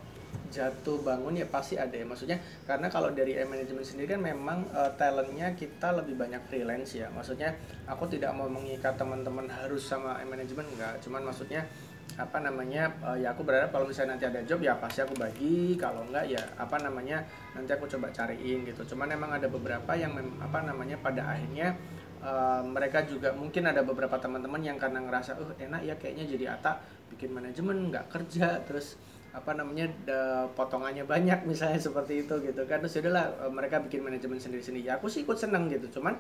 jatuh 0.53 1.01
bangun 1.01 1.33
ya 1.33 1.49
pasti 1.49 1.75
ada 1.75 1.97
ya. 1.97 2.05
Maksudnya 2.05 2.37
karena 2.69 2.87
kalau 2.87 3.09
dari 3.09 3.33
manajemen 3.41 3.81
sendiri 3.81 4.13
kan 4.13 4.21
memang 4.21 4.69
eh, 4.69 4.91
talentnya 4.95 5.57
kita 5.57 5.97
lebih 5.97 6.13
banyak 6.13 6.41
freelance 6.45 6.93
ya. 6.93 7.09
Maksudnya 7.09 7.57
aku 7.89 8.05
tidak 8.05 8.31
mau 8.37 8.45
mengikat 8.45 8.93
teman-teman 8.93 9.49
harus 9.49 9.81
sama 9.81 10.21
manajemen 10.23 10.69
enggak. 10.77 11.01
Cuman 11.01 11.25
maksudnya 11.25 11.65
apa 12.13 12.37
namanya 12.37 12.93
eh, 13.09 13.25
ya 13.25 13.33
aku 13.33 13.41
berharap 13.41 13.73
kalau 13.73 13.89
misalnya 13.89 14.13
nanti 14.13 14.29
ada 14.29 14.45
job 14.45 14.61
ya 14.61 14.77
pasti 14.77 15.01
aku 15.01 15.17
bagi. 15.17 15.73
Kalau 15.73 16.05
enggak 16.05 16.29
ya 16.29 16.41
apa 16.61 16.77
namanya 16.77 17.25
nanti 17.57 17.73
aku 17.73 17.89
coba 17.89 18.13
cariin 18.13 18.61
gitu. 18.69 18.85
Cuman 18.93 19.09
emang 19.09 19.33
ada 19.33 19.49
beberapa 19.49 19.97
yang 19.97 20.13
mem- 20.13 20.37
apa 20.37 20.61
namanya 20.61 21.01
pada 21.01 21.33
akhirnya 21.33 21.73
eh, 22.21 22.61
mereka 22.61 23.01
juga 23.09 23.33
mungkin 23.33 23.65
ada 23.65 23.81
beberapa 23.81 24.21
teman-teman 24.21 24.61
yang 24.61 24.77
karena 24.77 25.01
ngerasa 25.01 25.33
uh 25.33 25.51
enak 25.57 25.81
ya 25.81 25.95
kayaknya 25.97 26.29
jadi 26.29 26.45
Ata 26.61 26.77
bikin 27.09 27.33
manajemen 27.33 27.89
nggak 27.89 28.05
kerja. 28.13 28.61
Terus 28.69 29.01
apa 29.33 29.51
namanya 29.57 29.89
da- 30.05 30.47
potongannya 30.53 31.03
banyak 31.09 31.43
misalnya 31.49 31.81
seperti 31.81 32.25
itu 32.25 32.33
gitu 32.45 32.61
kan. 32.69 32.79
Terus 32.85 33.01
yaudahlah 33.01 33.49
eh, 33.49 33.51
mereka 33.51 33.81
bikin 33.81 34.05
manajemen 34.05 34.37
sendiri-sendiri. 34.37 34.87
Ya 34.87 35.01
aku 35.01 35.09
sih 35.09 35.25
ikut 35.25 35.37
seneng 35.37 35.67
gitu. 35.73 35.99
Cuman 35.99 36.15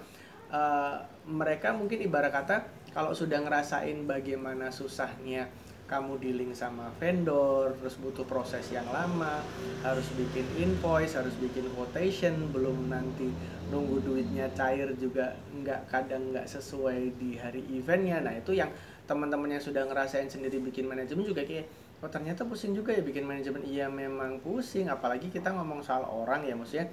eh, 0.51 0.95
mereka 1.29 1.71
mungkin 1.77 2.01
ibarat 2.01 2.33
kata 2.33 2.65
kalau 2.93 3.13
sudah 3.13 3.41
ngerasain 3.41 4.05
bagaimana 4.05 4.69
susahnya 4.73 5.49
kamu 5.83 6.15
dealing 6.17 6.51
sama 6.55 6.89
vendor 6.97 7.75
terus 7.77 7.99
butuh 7.99 8.23
proses 8.23 8.65
yang 8.71 8.87
lama 8.87 9.43
harus 9.83 10.07
bikin 10.15 10.47
invoice 10.55 11.13
harus 11.19 11.35
bikin 11.37 11.67
quotation 11.75 12.49
belum 12.55 12.87
nanti 12.87 13.29
nunggu 13.67 13.99
duitnya 14.01 14.47
cair 14.55 14.89
juga 14.95 15.35
nggak 15.51 15.91
kadang 15.91 16.31
nggak 16.31 16.47
sesuai 16.47 17.19
di 17.19 17.35
hari 17.37 17.61
eventnya. 17.73 18.23
Nah 18.23 18.33
itu 18.37 18.55
yang 18.55 18.71
teman-teman 19.03 19.59
yang 19.59 19.63
sudah 19.63 19.83
ngerasain 19.83 20.31
sendiri 20.31 20.63
bikin 20.63 20.87
manajemen 20.87 21.27
juga 21.27 21.43
kayak 21.43 21.67
oh 22.03 22.11
ternyata 22.11 22.43
pusing 22.43 22.75
juga 22.75 22.91
ya 22.91 22.99
bikin 22.99 23.23
manajemen 23.23 23.63
iya 23.63 23.87
memang 23.87 24.43
pusing 24.43 24.91
apalagi 24.91 25.31
kita 25.31 25.55
ngomong 25.55 25.79
soal 25.79 26.03
orang 26.03 26.43
ya 26.43 26.51
maksudnya 26.51 26.91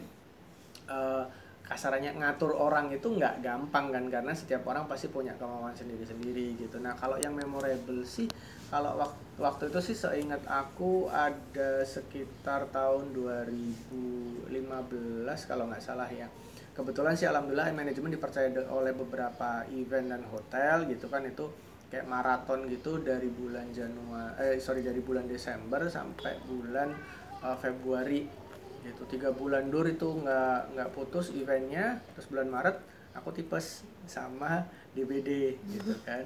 eh, 0.87 1.25
kasarannya 1.71 2.19
ngatur 2.19 2.50
orang 2.59 2.90
itu 2.90 3.07
nggak 3.07 3.47
gampang 3.47 3.95
kan 3.95 4.05
karena 4.11 4.35
setiap 4.35 4.67
orang 4.67 4.90
pasti 4.90 5.07
punya 5.07 5.31
kemauan 5.38 5.71
sendiri-sendiri 5.71 6.59
gitu. 6.59 6.83
Nah 6.83 6.99
kalau 6.99 7.14
yang 7.23 7.31
memorable 7.31 8.02
sih 8.02 8.26
kalau 8.75 8.99
waktu, 8.99 9.23
waktu 9.38 9.62
itu 9.71 9.79
sih 9.79 9.95
seingat 9.95 10.43
aku 10.50 11.07
ada 11.14 11.87
sekitar 11.87 12.67
tahun 12.75 13.14
2015 13.14 14.50
kalau 15.47 15.71
nggak 15.71 15.79
salah 15.79 16.11
ya. 16.11 16.26
Kebetulan 16.75 17.14
sih 17.14 17.31
alhamdulillah 17.31 17.71
manajemen 17.71 18.19
dipercaya 18.19 18.50
oleh 18.67 18.90
beberapa 18.90 19.62
event 19.71 20.11
dan 20.11 20.23
hotel 20.26 20.90
gitu 20.90 21.07
kan 21.07 21.23
itu 21.23 21.47
kayak 21.90 22.06
maraton 22.06 22.70
gitu 22.70 23.02
dari 23.02 23.26
bulan 23.26 23.66
Januari 23.75 24.38
eh 24.38 24.56
sorry 24.62 24.87
dari 24.87 25.02
bulan 25.02 25.26
Desember 25.26 25.90
sampai 25.90 26.38
bulan 26.47 26.94
uh, 27.42 27.59
Februari 27.59 28.30
gitu. 28.87 29.02
Tiga 29.11 29.35
bulan 29.35 29.68
dur 29.68 29.85
itu 29.90 30.06
nggak 30.06 30.78
nggak 30.78 30.88
putus 30.94 31.35
eventnya 31.35 31.99
terus 32.14 32.30
bulan 32.30 32.49
Maret 32.49 32.76
aku 33.12 33.35
tipes 33.35 33.82
sama 34.06 34.64
DBD 34.94 35.59
gitu 35.66 35.92
kan. 36.09 36.25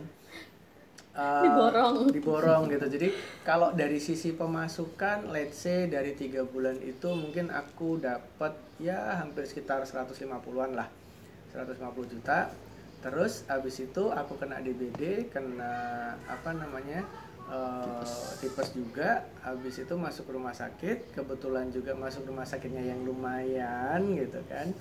Uh, 1.15 1.47
Diborong. 1.47 1.97
diborong 2.11 2.63
gitu. 2.75 2.87
Jadi 2.91 3.09
kalau 3.47 3.71
dari 3.71 4.03
sisi 4.03 4.35
pemasukan 4.35 5.31
let's 5.31 5.63
say 5.63 5.87
dari 5.87 6.13
tiga 6.19 6.43
bulan 6.43 6.75
itu 6.83 7.07
mungkin 7.15 7.55
aku 7.55 8.03
dapat 8.03 8.59
ya 8.83 9.23
hampir 9.23 9.47
sekitar 9.47 9.87
150-an 9.87 10.75
lah. 10.75 10.91
150 11.55 12.13
juta 12.19 12.51
terus 13.05 13.45
abis 13.53 13.85
itu 13.85 14.09
aku 14.09 14.41
kena 14.41 14.65
DBD 14.65 15.29
kena 15.29 16.17
apa 16.25 16.57
namanya 16.57 17.05
eh, 17.53 18.33
tipes. 18.41 18.73
juga. 18.73 19.29
Habis 19.45 19.85
itu 19.85 19.93
masuk 19.93 20.33
rumah 20.33 20.57
sakit 20.57 21.13
kebetulan 21.13 21.69
juga 21.69 21.93
masuk 21.93 22.25
rumah 22.25 22.49
sakitnya 22.49 22.81
yang 22.81 23.05
lumayan 23.05 24.01
gitu 24.17 24.41
kan 24.49 24.73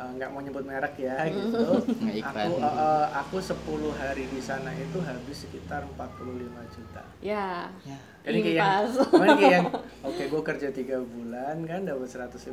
Eh, 0.00 0.10
nggak 0.16 0.32
mau 0.32 0.40
nyebut 0.40 0.64
merek 0.64 0.96
ya 0.96 1.28
gitu 1.28 1.60
Nggak 2.00 2.16
iklan. 2.16 2.32
aku 2.40 2.52
eh, 2.56 2.72
eh, 2.72 3.06
aku 3.12 3.36
10 3.36 4.00
hari 4.00 4.24
di 4.32 4.40
sana 4.40 4.72
itu 4.72 4.96
habis 4.96 5.44
sekitar 5.44 5.84
45 5.92 6.40
juta 6.72 7.02
Ya. 7.20 7.68
Ya. 7.84 7.98
jadi 8.24 8.38
kayak 8.40 8.56
yang, 8.56 8.84
kayak 9.36 9.52
yang 9.52 9.66
oke 10.08 10.22
gue 10.24 10.42
kerja 10.42 10.68
tiga 10.72 11.04
bulan 11.04 11.68
kan 11.68 11.84
dapat 11.84 12.08
150 12.08 12.48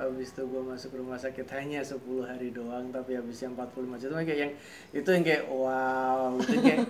habis 0.00 0.28
itu 0.32 0.42
gue 0.42 0.62
masuk 0.64 0.90
rumah 0.96 1.20
sakit 1.20 1.44
hanya 1.52 1.84
10 1.84 2.00
hari 2.24 2.48
doang 2.48 2.88
tapi 2.88 3.12
habisnya 3.12 3.52
45 3.52 4.00
juta 4.00 4.24
kayak 4.24 4.40
yang 4.40 4.52
itu 4.96 5.08
yang 5.12 5.24
kayak 5.24 5.44
wow 5.46 6.32
itu 6.40 6.58
kayak 6.64 6.80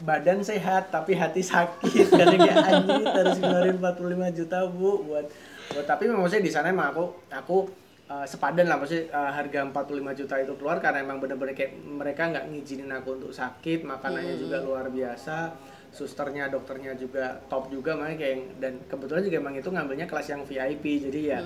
badan 0.00 0.40
sehat 0.40 0.88
tapi 0.88 1.12
hati 1.12 1.44
sakit 1.44 2.06
karena 2.08 2.36
kayak 2.40 2.58
anjing 2.64 3.04
harus 3.04 3.36
ngeluarin 3.38 3.76
45 3.76 4.38
juta 4.40 4.58
bu 4.66 5.04
buat 5.04 5.26
buat 5.68 5.84
tapi 5.84 6.08
memang 6.08 6.24
maksudnya 6.24 6.48
di 6.48 6.52
sana 6.52 6.72
emang 6.72 6.96
aku 6.96 7.04
aku 7.28 7.83
uh, 8.06 8.24
sepadan 8.24 8.66
lah 8.66 8.76
maksudnya 8.76 9.08
uh, 9.10 9.30
harga 9.30 9.64
45 9.64 10.18
juta 10.18 10.34
itu 10.38 10.52
keluar 10.54 10.76
karena 10.78 11.00
emang 11.00 11.18
bener-bener 11.18 11.52
kayak 11.52 11.72
mereka 11.78 12.28
nggak 12.28 12.44
ngizinin 12.48 12.90
aku 12.90 13.16
untuk 13.16 13.32
sakit 13.32 13.82
makanannya 13.82 14.36
juga 14.38 14.60
luar 14.60 14.88
biasa 14.88 15.52
susternya 15.88 16.50
dokternya 16.50 16.98
juga 16.98 17.38
top 17.46 17.70
juga 17.70 17.94
makanya 17.94 18.18
kayak 18.18 18.32
yang- 18.34 18.50
dan 18.58 18.72
kebetulan 18.84 19.22
juga 19.22 19.36
emang 19.38 19.54
itu 19.54 19.68
ngambilnya 19.70 20.06
kelas 20.10 20.26
yang 20.26 20.42
VIP 20.42 20.84
jadi 21.00 21.20
ya 21.22 21.40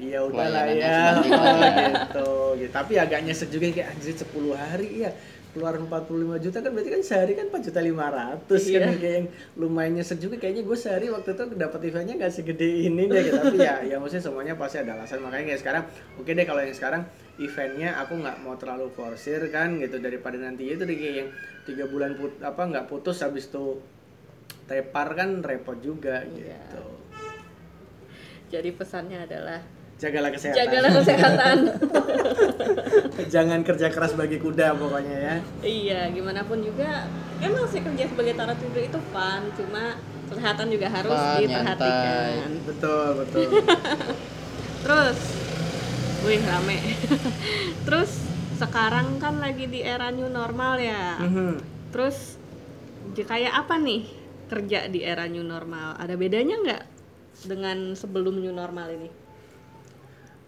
iya 0.00 0.18
udahlah 0.24 0.64
Pelayanannya 0.64 0.80
ya 0.80 0.96
sebanding 1.12 1.32
lah 1.36 1.52
ya. 1.52 1.88
gitu, 1.92 2.30
gitu. 2.56 2.72
Tapi 2.72 2.92
agak 2.96 3.20
nyesek 3.20 3.48
juga 3.52 3.64
kayak 3.68 3.88
anjir 3.92 4.14
10 4.16 4.32
hari 4.56 4.88
ya 4.98 5.10
keluar 5.52 5.76
45 5.76 6.08
juta 6.40 6.58
kan 6.58 6.70
berarti 6.70 6.90
kan 6.90 7.02
sehari 7.02 7.32
kan 7.32 7.46
4 7.46 7.60
juta 7.62 7.80
500 7.80 8.48
Iya. 8.64 8.78
kan 8.80 8.92
kayak 8.96 9.14
yang 9.14 9.26
lumayan 9.54 9.92
nyesek 9.94 10.16
juga 10.16 10.36
kayaknya 10.36 10.62
gue 10.62 10.74
sehari 10.74 11.06
waktu 11.06 11.28
itu 11.30 11.42
dapat 11.52 11.80
eventnya 11.82 12.14
nggak 12.16 12.32
segede 12.32 12.64
ini 12.82 13.04
deh 13.04 13.20
gitu. 13.22 13.36
tapi 13.36 13.58
ya 13.58 13.74
ya 13.82 13.96
maksudnya 13.96 14.24
semuanya 14.24 14.54
pasti 14.54 14.76
ada 14.78 14.96
alasan 14.96 15.20
makanya 15.20 15.44
kayak 15.48 15.60
sekarang 15.60 15.84
oke 16.16 16.30
deh 16.30 16.46
kalau 16.46 16.60
yang 16.60 16.72
sekarang 16.72 17.02
eventnya 17.36 17.88
aku 17.96 18.12
nggak 18.16 18.36
mau 18.40 18.54
terlalu 18.56 18.88
forsir 18.90 19.44
kan 19.48 19.76
gitu 19.76 19.96
daripada 19.98 20.36
nanti 20.36 20.66
itu 20.66 20.82
deh 20.82 20.94
kayak 20.94 21.14
yang 21.18 21.28
tiga 21.62 21.84
bulan 21.86 22.16
put 22.16 22.32
apa 22.40 22.62
nggak 22.62 22.86
putus 22.86 23.20
habis 23.20 23.44
itu 23.46 23.76
tepar 24.64 25.12
kan 25.12 25.40
repot 25.40 25.76
juga 25.78 26.24
Iya. 26.24 26.56
gitu 26.64 26.84
Jadi 28.48 28.68
pesannya 28.70 29.16
adalah 29.18 29.60
jagalah 30.02 30.34
kesehatan 30.34 30.58
jagalah 30.58 30.90
kesehatan. 30.92 31.56
jangan 33.34 33.60
kerja 33.62 33.86
keras 33.88 34.12
bagi 34.12 34.36
kuda 34.36 34.74
pokoknya 34.74 35.16
ya 35.16 35.36
iya, 35.62 36.00
gimana 36.10 36.42
pun 36.42 36.58
juga 36.58 37.06
emang 37.38 37.64
sih 37.70 37.80
kerja 37.80 38.06
sebagai 38.06 38.34
tarat 38.34 38.58
tidur 38.58 38.82
itu 38.82 38.98
fun, 39.10 39.42
cuma 39.54 39.94
kesehatan 40.26 40.66
juga 40.68 40.86
harus 40.88 41.12
Fun, 41.12 41.38
diperhatikan. 41.38 42.50
betul 42.64 43.06
betul 43.20 43.46
Terus, 44.82 45.18
wih 46.26 46.42
rame. 46.42 46.78
Terus 47.86 48.10
sekarang 48.58 49.22
kan 49.22 49.38
lagi 49.38 49.70
di 49.70 49.78
era 49.78 50.10
new 50.10 50.26
normal 50.26 50.74
ya. 50.82 51.22
Mhm. 51.22 51.62
Terus 51.94 52.34
j- 53.14 53.22
kayak 53.22 53.62
apa 53.62 53.78
nih 53.78 54.02
kerja 54.50 54.90
di 54.90 55.06
era 55.06 55.30
new 55.30 55.46
normal? 55.46 55.94
Ada 56.02 56.18
bedanya 56.18 56.58
nggak 56.58 56.82
dengan 57.46 57.94
sebelum 57.94 58.42
new 58.42 58.50
normal 58.50 58.90
ini? 58.90 59.21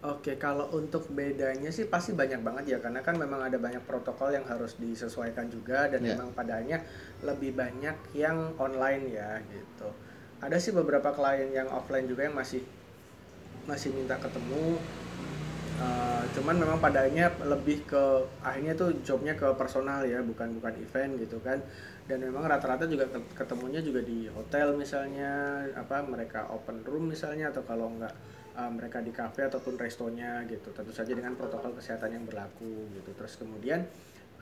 Oke, 0.05 0.37
kalau 0.37 0.69
untuk 0.77 1.09
bedanya 1.09 1.73
sih 1.73 1.89
pasti 1.89 2.13
banyak 2.13 2.45
banget 2.45 2.65
ya 2.67 2.77
karena 2.77 3.01
kan 3.01 3.17
memang 3.17 3.41
ada 3.41 3.57
banyak 3.57 3.81
protokol 3.89 4.29
yang 4.29 4.45
harus 4.45 4.77
disesuaikan 4.77 5.49
juga 5.49 5.89
dan 5.89 6.05
Ya. 6.05 6.13
memang 6.13 6.29
padanya 6.37 6.77
lebih 7.25 7.57
banyak 7.57 8.13
yang 8.13 8.53
online 8.61 9.09
ya 9.09 9.41
gitu. 9.49 9.89
Ada 10.45 10.61
sih 10.61 10.77
beberapa 10.77 11.09
klien 11.09 11.49
yang 11.49 11.65
offline 11.73 12.05
juga 12.05 12.21
yang 12.21 12.37
masih 12.37 12.61
masih 13.65 13.97
minta 13.97 14.13
ketemu. 14.21 14.77
Uh, 15.75 16.23
cuman 16.31 16.55
memang 16.55 16.79
padanya 16.79 17.27
lebih 17.43 17.83
ke 17.83 18.03
akhirnya 18.39 18.71
tuh 18.79 18.95
jobnya 19.03 19.35
ke 19.35 19.43
personal 19.59 20.07
ya 20.07 20.23
bukan 20.23 20.55
bukan 20.55 20.71
event 20.79 21.19
gitu 21.19 21.35
kan 21.43 21.59
dan 22.07 22.23
memang 22.23 22.47
rata-rata 22.47 22.87
juga 22.87 23.03
ket- 23.11 23.35
ketemunya 23.35 23.83
juga 23.83 23.99
di 23.99 24.23
hotel 24.31 24.71
misalnya 24.79 25.59
apa 25.75 25.99
mereka 26.07 26.47
open 26.47 26.79
room 26.87 27.11
misalnya 27.11 27.51
atau 27.51 27.59
kalau 27.67 27.91
enggak 27.91 28.15
uh, 28.55 28.71
mereka 28.71 29.03
di 29.03 29.11
cafe 29.11 29.45
ataupun 29.45 29.75
restonya 29.75 30.41
gitu. 30.47 30.71
Tentu 30.71 30.95
saja 30.95 31.11
dengan 31.11 31.35
protokol 31.35 31.75
kesehatan 31.75 32.15
yang 32.15 32.23
berlaku 32.25 32.89
gitu. 32.95 33.11
Terus 33.13 33.35
kemudian 33.37 33.83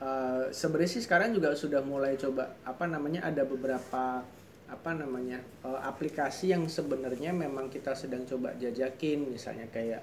uh, 0.00 0.48
sebenarnya 0.54 0.90
sih 0.98 1.02
sekarang 1.02 1.34
juga 1.34 1.52
sudah 1.52 1.82
mulai 1.82 2.14
coba 2.16 2.56
apa 2.64 2.86
namanya 2.86 3.26
ada 3.26 3.42
beberapa 3.44 4.22
apa 4.64 4.90
namanya 4.96 5.44
uh, 5.66 5.84
aplikasi 5.84 6.56
yang 6.56 6.64
sebenarnya 6.70 7.36
memang 7.36 7.68
kita 7.68 7.92
sedang 7.98 8.24
coba 8.24 8.54
jajakin. 8.56 9.28
Misalnya 9.28 9.68
kayak 9.68 10.02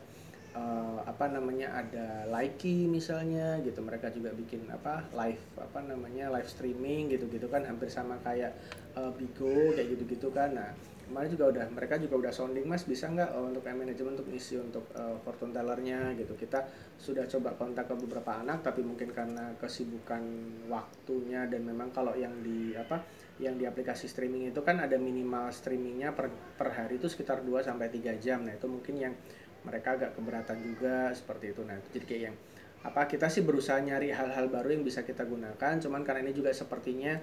uh, 0.56 1.00
apa 1.08 1.26
namanya 1.32 1.76
ada 1.76 2.28
Likee 2.28 2.88
misalnya 2.88 3.60
gitu. 3.64 3.80
Mereka 3.84 4.12
juga 4.16 4.32
bikin 4.36 4.68
apa 4.72 5.06
live 5.16 5.42
apa 5.60 5.80
namanya 5.84 6.32
live 6.32 6.50
streaming 6.50 7.12
gitu-gitu 7.12 7.48
kan. 7.48 7.64
Hampir 7.68 7.92
sama 7.92 8.20
kayak 8.24 8.56
uh, 8.96 9.12
Bigo 9.16 9.76
kayak 9.76 9.98
gitu-gitu 9.98 10.32
kan. 10.32 10.56
Nah 10.56 10.72
kemarin 11.12 11.28
juga 11.28 11.46
udah 11.52 11.66
mereka 11.76 12.00
juga 12.00 12.16
udah 12.24 12.32
sounding 12.32 12.64
mas 12.64 12.88
bisa 12.88 13.12
nggak 13.12 13.36
uh, 13.36 13.52
untuk 13.52 13.68
manajemen 13.68 14.16
untuk 14.16 14.32
isi 14.32 14.56
untuk 14.56 14.88
uh, 14.96 15.20
fortune 15.24 15.52
tellernya? 15.52 16.16
Gitu. 16.16 16.34
Kita 16.36 16.68
sudah 17.00 17.28
coba 17.28 17.56
kontak 17.56 17.92
ke 17.92 17.96
beberapa 17.98 18.40
anak 18.40 18.64
tapi 18.64 18.84
mungkin 18.84 19.12
karena 19.12 19.56
kesibukan 19.60 20.24
waktunya 20.72 21.48
dan 21.48 21.68
memang 21.68 21.92
kalau 21.92 22.16
yang 22.16 22.32
di 22.44 22.76
apa 22.76 23.04
yang 23.42 23.58
di 23.58 23.66
aplikasi 23.66 24.06
streaming 24.06 24.54
itu 24.54 24.62
kan 24.62 24.78
ada 24.78 25.02
minimal 25.02 25.50
streamingnya 25.50 26.14
per, 26.14 26.30
per 26.30 26.78
hari 26.78 27.02
itu 27.02 27.10
sekitar 27.10 27.42
2 27.42 27.66
sampai 27.66 27.90
3 27.90 28.22
jam. 28.22 28.46
Nah 28.46 28.54
itu 28.54 28.70
mungkin 28.70 28.96
yang 29.02 29.14
mereka 29.62 29.98
agak 29.98 30.18
keberatan 30.18 30.58
juga 30.64 31.14
seperti 31.14 31.54
itu. 31.54 31.62
Nah 31.66 31.78
jadi 31.94 32.06
kayak 32.06 32.24
yang 32.32 32.36
apa 32.82 33.06
kita 33.06 33.30
sih 33.30 33.46
berusaha 33.46 33.78
nyari 33.78 34.10
hal-hal 34.10 34.50
baru 34.50 34.74
yang 34.74 34.82
bisa 34.82 35.06
kita 35.06 35.22
gunakan 35.22 35.78
cuman 35.78 36.02
karena 36.02 36.26
ini 36.26 36.34
juga 36.34 36.50
sepertinya 36.50 37.14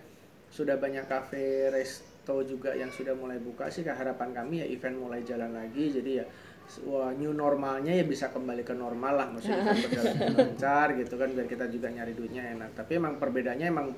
sudah 0.46 0.79
banyak 0.79 1.11
cafe 1.11 1.66
resto 1.74 2.46
juga 2.46 2.79
yang 2.79 2.94
sudah 2.94 3.18
mulai 3.18 3.42
buka 3.42 3.66
sih 3.66 3.83
harapan 3.83 4.31
kami 4.31 4.62
ya 4.62 4.66
event 4.70 5.03
mulai 5.03 5.27
jalan 5.27 5.51
lagi 5.51 5.90
jadi 5.98 6.22
ya 6.22 6.24
wah, 6.85 7.11
new 7.16 7.33
normalnya 7.33 7.96
ya 7.96 8.05
bisa 8.05 8.29
kembali 8.29 8.62
ke 8.62 8.77
normal 8.77 9.14
lah. 9.16 9.29
Maksudnya 9.33 9.64
event 9.64 9.81
berjalan 9.88 10.14
lancar 10.37 10.87
gitu 11.01 11.14
kan 11.16 11.29
biar 11.33 11.46
kita 11.48 11.64
juga 11.72 11.88
nyari 11.88 12.12
duitnya 12.12 12.44
enak. 12.53 12.70
Tapi 12.77 13.01
emang 13.01 13.16
perbedaannya 13.16 13.66
emang 13.72 13.88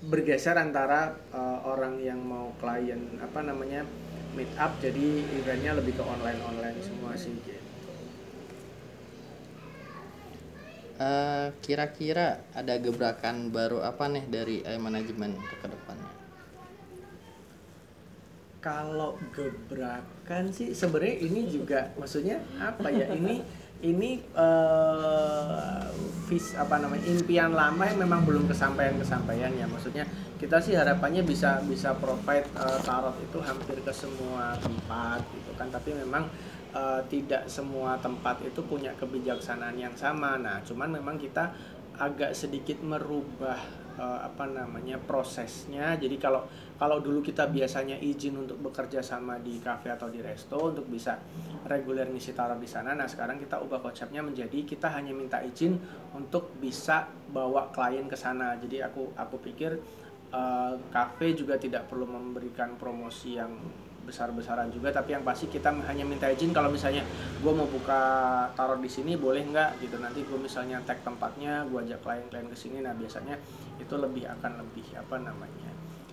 bergeser 0.00 0.56
antara 0.56 1.12
uh, 1.34 1.60
orang 1.68 2.00
yang 2.00 2.20
mau 2.24 2.56
klien 2.56 3.20
apa 3.20 3.44
namanya 3.44 3.84
meet 4.32 4.48
up 4.56 4.72
jadi 4.80 5.26
eventnya 5.36 5.76
lebih 5.76 5.98
ke 5.98 6.04
online 6.06 6.40
online 6.40 6.78
semua 6.80 7.12
sih 7.18 7.34
gitu. 7.44 7.60
Eh, 11.00 11.46
kira-kira 11.64 12.44
ada 12.52 12.76
gebrakan 12.76 13.48
baru 13.48 13.80
apa 13.80 14.04
nih 14.12 14.24
dari 14.28 14.60
eh, 14.60 14.76
manajemen 14.76 15.32
ke 15.32 15.64
depannya? 15.64 16.12
Kalau 18.60 19.16
gebrakan 19.32 20.52
sih 20.52 20.76
sebenarnya 20.76 21.16
ini 21.24 21.48
juga 21.48 21.88
maksudnya 21.96 22.44
apa 22.60 22.92
ya 22.92 23.16
ini 23.16 23.40
ini 23.80 24.20
eh 24.36 25.80
vis 26.30 26.54
apa 26.54 26.78
namanya 26.78 27.02
impian 27.10 27.50
lama 27.50 27.82
yang 27.82 27.98
memang 28.06 28.22
belum 28.22 28.46
kesampaian 28.46 28.94
kesampaian 28.94 29.50
ya 29.50 29.66
maksudnya 29.66 30.06
kita 30.38 30.62
sih 30.62 30.78
harapannya 30.78 31.26
bisa 31.26 31.58
bisa 31.66 31.90
provide 31.98 32.46
eh, 32.54 32.78
tarot 32.86 33.18
itu 33.18 33.42
hampir 33.42 33.82
ke 33.82 33.90
semua 33.90 34.54
tempat 34.62 35.26
gitu 35.34 35.50
kan 35.58 35.66
tapi 35.74 35.90
memang 35.90 36.30
eh, 36.70 37.02
tidak 37.10 37.50
semua 37.50 37.98
tempat 37.98 38.38
itu 38.46 38.62
punya 38.62 38.94
kebijaksanaan 38.94 39.74
yang 39.74 39.94
sama. 39.98 40.38
Nah, 40.38 40.62
cuman 40.62 40.94
memang 41.02 41.18
kita 41.18 41.50
agak 42.00 42.32
sedikit 42.32 42.80
merubah 42.80 43.60
eh, 44.00 44.20
apa 44.24 44.48
namanya 44.48 44.96
prosesnya. 44.96 46.00
Jadi 46.00 46.16
kalau 46.16 46.48
kalau 46.80 47.04
dulu 47.04 47.20
kita 47.20 47.52
biasanya 47.52 48.00
izin 48.00 48.40
untuk 48.40 48.56
bekerja 48.64 49.04
sama 49.04 49.36
di 49.36 49.60
kafe 49.60 49.92
atau 49.92 50.08
di 50.08 50.24
resto 50.24 50.72
untuk 50.72 50.88
bisa 50.88 51.20
reguler 51.68 52.08
ngisi 52.08 52.32
taruh 52.32 52.56
di 52.56 52.64
sana. 52.64 52.96
Nah, 52.96 53.04
sekarang 53.04 53.36
kita 53.36 53.60
ubah 53.60 53.84
konsepnya 53.84 54.24
menjadi 54.24 54.64
kita 54.64 54.88
hanya 54.96 55.12
minta 55.12 55.44
izin 55.44 55.76
untuk 56.16 56.56
bisa 56.56 57.04
bawa 57.28 57.68
klien 57.68 58.08
ke 58.08 58.16
sana. 58.16 58.56
Jadi 58.56 58.80
aku 58.80 59.12
aku 59.12 59.36
pikir 59.44 59.76
eh, 60.32 60.74
kafe 60.88 61.36
juga 61.36 61.60
tidak 61.60 61.84
perlu 61.92 62.08
memberikan 62.08 62.80
promosi 62.80 63.36
yang 63.36 63.52
besar-besaran 64.04 64.72
juga 64.72 64.90
tapi 64.90 65.12
yang 65.14 65.22
pasti 65.22 65.46
kita 65.46 65.70
hanya 65.86 66.04
minta 66.04 66.26
izin 66.26 66.50
kalau 66.50 66.72
misalnya 66.72 67.04
gue 67.40 67.52
mau 67.52 67.68
buka 67.68 68.02
taruh 68.56 68.80
di 68.80 68.90
sini 68.90 69.14
boleh 69.14 69.46
nggak? 69.48 69.82
Gitu. 69.84 69.96
Nanti 70.00 70.24
gue 70.26 70.38
misalnya 70.38 70.82
tag 70.82 71.00
tempatnya 71.06 71.64
gue 71.68 71.78
ajak 71.84 72.00
klien-klien 72.02 72.46
ke 72.48 72.56
sini. 72.56 72.82
Nah 72.82 72.96
biasanya 72.96 73.38
itu 73.78 73.94
lebih 73.96 74.28
akan 74.28 74.60
lebih 74.64 74.86
apa 74.96 75.16
namanya 75.20 75.70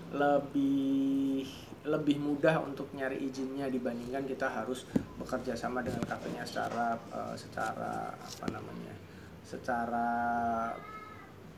lebih 0.08 1.43
lebih 1.88 2.19
mudah 2.19 2.63
untuk 2.63 2.91
nyari 2.95 3.28
izinnya 3.28 3.71
dibandingkan 3.71 4.28
kita 4.28 4.47
harus 4.47 4.88
bekerja 5.19 5.56
sama 5.56 5.84
dengan 5.84 6.04
kafenya 6.04 6.43
secara 6.43 6.95
eh, 7.12 7.36
secara 7.36 8.12
apa 8.15 8.45
namanya 8.52 8.95
secara 9.43 10.08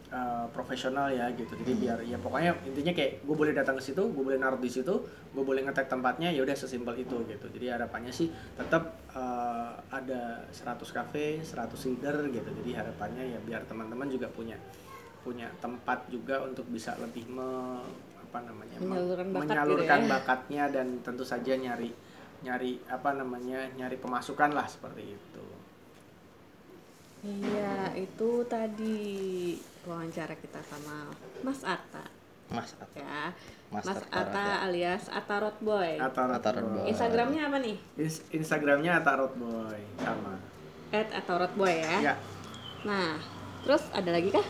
eh, 0.10 0.46
profesional 0.50 1.08
ya 1.10 1.30
gitu. 1.34 1.54
Jadi 1.54 1.74
biar 1.78 2.00
ya 2.04 2.18
pokoknya 2.18 2.52
intinya 2.66 2.94
kayak 2.94 3.22
gue 3.22 3.36
boleh 3.36 3.54
datang 3.54 3.78
ke 3.78 3.84
situ 3.84 4.02
gue 4.10 4.24
boleh 4.26 4.42
naruh 4.42 4.58
di 4.58 4.68
situ 4.68 4.94
gue 5.30 5.44
boleh 5.46 5.62
ngetek 5.62 5.86
tempatnya 5.86 6.34
ya 6.34 6.42
udah 6.42 6.56
sesimpel 6.58 6.98
itu 6.98 7.18
gitu. 7.26 7.46
Jadi 7.50 7.66
harapannya 7.70 8.10
sih 8.10 8.28
tetap 8.58 8.84
eh, 9.14 9.72
ada 9.90 10.44
100 10.50 10.82
cafe 10.90 11.40
100 11.40 11.90
leader 11.94 12.16
gitu. 12.30 12.50
Jadi 12.64 12.72
harapannya 12.74 13.24
ya 13.34 13.40
biar 13.42 13.62
teman-teman 13.70 14.10
juga 14.10 14.28
punya 14.30 14.58
punya 15.20 15.52
tempat 15.60 16.08
juga 16.08 16.42
untuk 16.42 16.64
bisa 16.72 16.96
lebih 16.96 17.28
me, 17.28 17.76
apa 18.24 18.40
namanya 18.40 18.80
me- 18.80 18.88
Menyalurkan 18.96 19.28
bakat 19.28 19.36
gitu 19.36 19.44
menyalurkan 19.52 20.00
ya. 20.00 20.08
bakatnya 20.10 20.64
dan 20.72 20.88
tentu 21.04 21.28
saja 21.28 21.54
nyari 21.54 21.92
nyari 22.40 22.80
apa 22.88 23.20
namanya 23.20 23.68
nyari 23.76 24.00
pemasukan 24.00 24.56
lah 24.56 24.64
seperti 24.64 25.12
itu. 25.12 25.44
Iya, 27.20 28.00
itu 28.00 28.48
tadi 28.48 28.98
wawancara 29.90 30.38
kita 30.38 30.62
sama 30.62 31.10
Mas 31.42 31.66
Atta 31.66 32.06
Mas 32.50 32.74
At- 32.78 32.94
ya. 32.94 33.34
Mas 33.70 33.86
Mas 33.86 34.02
Atta 34.10 34.26
Raja. 34.26 34.66
alias 34.66 35.04
Atarot 35.10 35.58
Boy. 35.60 35.98
Atarot 35.98 36.42
Boy. 36.42 36.82
Boy. 36.82 36.86
Instagramnya 36.90 37.42
apa 37.46 37.58
nih? 37.62 37.78
Ins- 37.98 38.26
Instagramnya 38.30 39.02
Atarot 39.02 39.34
Boy 39.34 39.78
sama 39.98 40.38
At 40.90 41.10
Atarot 41.14 41.54
Boy 41.54 41.74
ya. 41.82 42.14
ya 42.14 42.16
Nah, 42.86 43.18
terus 43.62 43.86
ada 43.92 44.10
lagi 44.10 44.30
kah? 44.30 44.46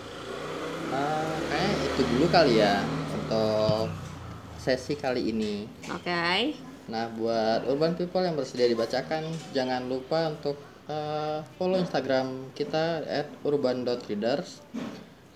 Eh, 0.89 1.36
kayaknya 1.49 1.75
itu 1.88 2.02
dulu 2.08 2.25
kali 2.30 2.54
ya 2.58 2.80
untuk 3.12 3.89
sesi 4.56 4.93
kali 4.93 5.30
ini. 5.30 5.65
Oke. 5.89 6.54
Nah, 6.89 7.06
buat 7.13 7.65
urban 7.65 7.93
people 7.93 8.21
yang 8.21 8.34
bersedia 8.34 8.65
dibacakan, 8.65 9.28
jangan 9.52 9.86
lupa 9.86 10.30
untuk 10.30 10.58
eh, 10.86 11.41
follow 11.58 11.78
Instagram 11.78 12.49
kita 12.54 13.06
@urban.readers 13.43 14.62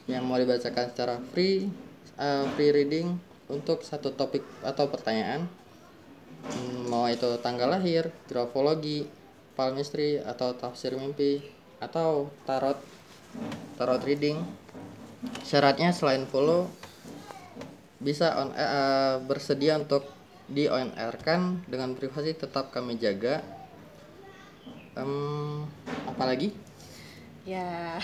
yang 0.07 0.27
mau 0.27 0.35
dibacakan 0.35 0.91
secara 0.91 1.15
free, 1.31 1.71
eh, 2.19 2.45
free 2.55 2.71
reading 2.75 3.15
untuk 3.47 3.83
satu 3.83 4.11
topik 4.11 4.43
atau 4.63 4.87
pertanyaan. 4.91 5.47
Hmm, 6.43 6.91
mau 6.91 7.07
itu 7.07 7.39
tanggal 7.39 7.71
lahir, 7.71 8.11
grafologi, 8.27 9.07
palmistry 9.55 10.19
atau 10.19 10.51
tafsir 10.57 10.91
mimpi 10.97 11.39
atau 11.79 12.27
tarot 12.43 12.79
tarot 13.79 14.03
reading. 14.03 14.43
Syaratnya 15.47 15.95
selain 15.95 16.27
follow 16.27 16.67
bisa 18.03 18.35
on 18.35 18.51
eh, 18.51 19.15
bersedia 19.23 19.79
untuk 19.79 20.03
di 20.51 20.67
on 20.67 20.91
air 20.99 21.15
kan 21.23 21.63
dengan 21.71 21.95
privasi 21.95 22.35
tetap 22.35 22.75
kami 22.75 22.99
jaga. 22.99 23.39
Em, 24.99 25.63
apalagi? 26.05 26.51
Ya. 27.47 28.03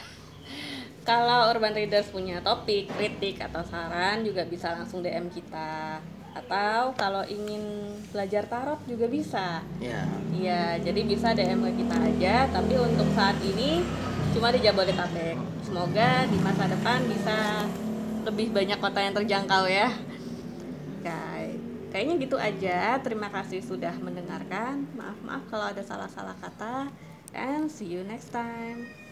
Kalau 1.09 1.49
Urban 1.49 1.73
Readers 1.73 2.13
punya 2.13 2.37
topik, 2.45 2.85
kritik 2.93 3.41
atau 3.41 3.65
saran 3.65 4.21
juga 4.21 4.45
bisa 4.45 4.77
langsung 4.77 5.01
DM 5.01 5.33
kita. 5.33 5.97
Atau 6.37 6.93
kalau 6.93 7.25
ingin 7.25 7.89
belajar 8.13 8.45
tarot 8.45 8.77
juga 8.85 9.09
bisa. 9.09 9.65
Ya. 9.81 10.05
Iya, 10.29 10.77
jadi 10.85 11.01
bisa 11.01 11.33
DM 11.33 11.65
ke 11.65 11.81
kita 11.81 11.97
aja, 11.97 12.35
tapi 12.53 12.77
untuk 12.77 13.09
saat 13.17 13.41
ini 13.41 13.81
cuma 14.37 14.53
di 14.53 14.61
Jabodetabek. 14.61 15.65
Semoga 15.65 16.29
di 16.29 16.37
masa 16.45 16.69
depan 16.69 17.01
bisa 17.09 17.65
lebih 18.29 18.53
banyak 18.53 18.77
kota 18.77 19.01
yang 19.01 19.17
terjangkau 19.17 19.65
ya. 19.65 19.89
Kayaknya 21.89 22.15
gitu 22.21 22.37
aja. 22.37 23.01
Terima 23.01 23.33
kasih 23.33 23.65
sudah 23.65 23.97
mendengarkan. 23.97 24.85
Maaf-maaf 24.93 25.41
kalau 25.49 25.73
ada 25.73 25.81
salah-salah 25.81 26.37
kata. 26.37 26.93
And 27.33 27.65
see 27.65 27.89
you 27.89 28.05
next 28.05 28.29
time. 28.29 29.08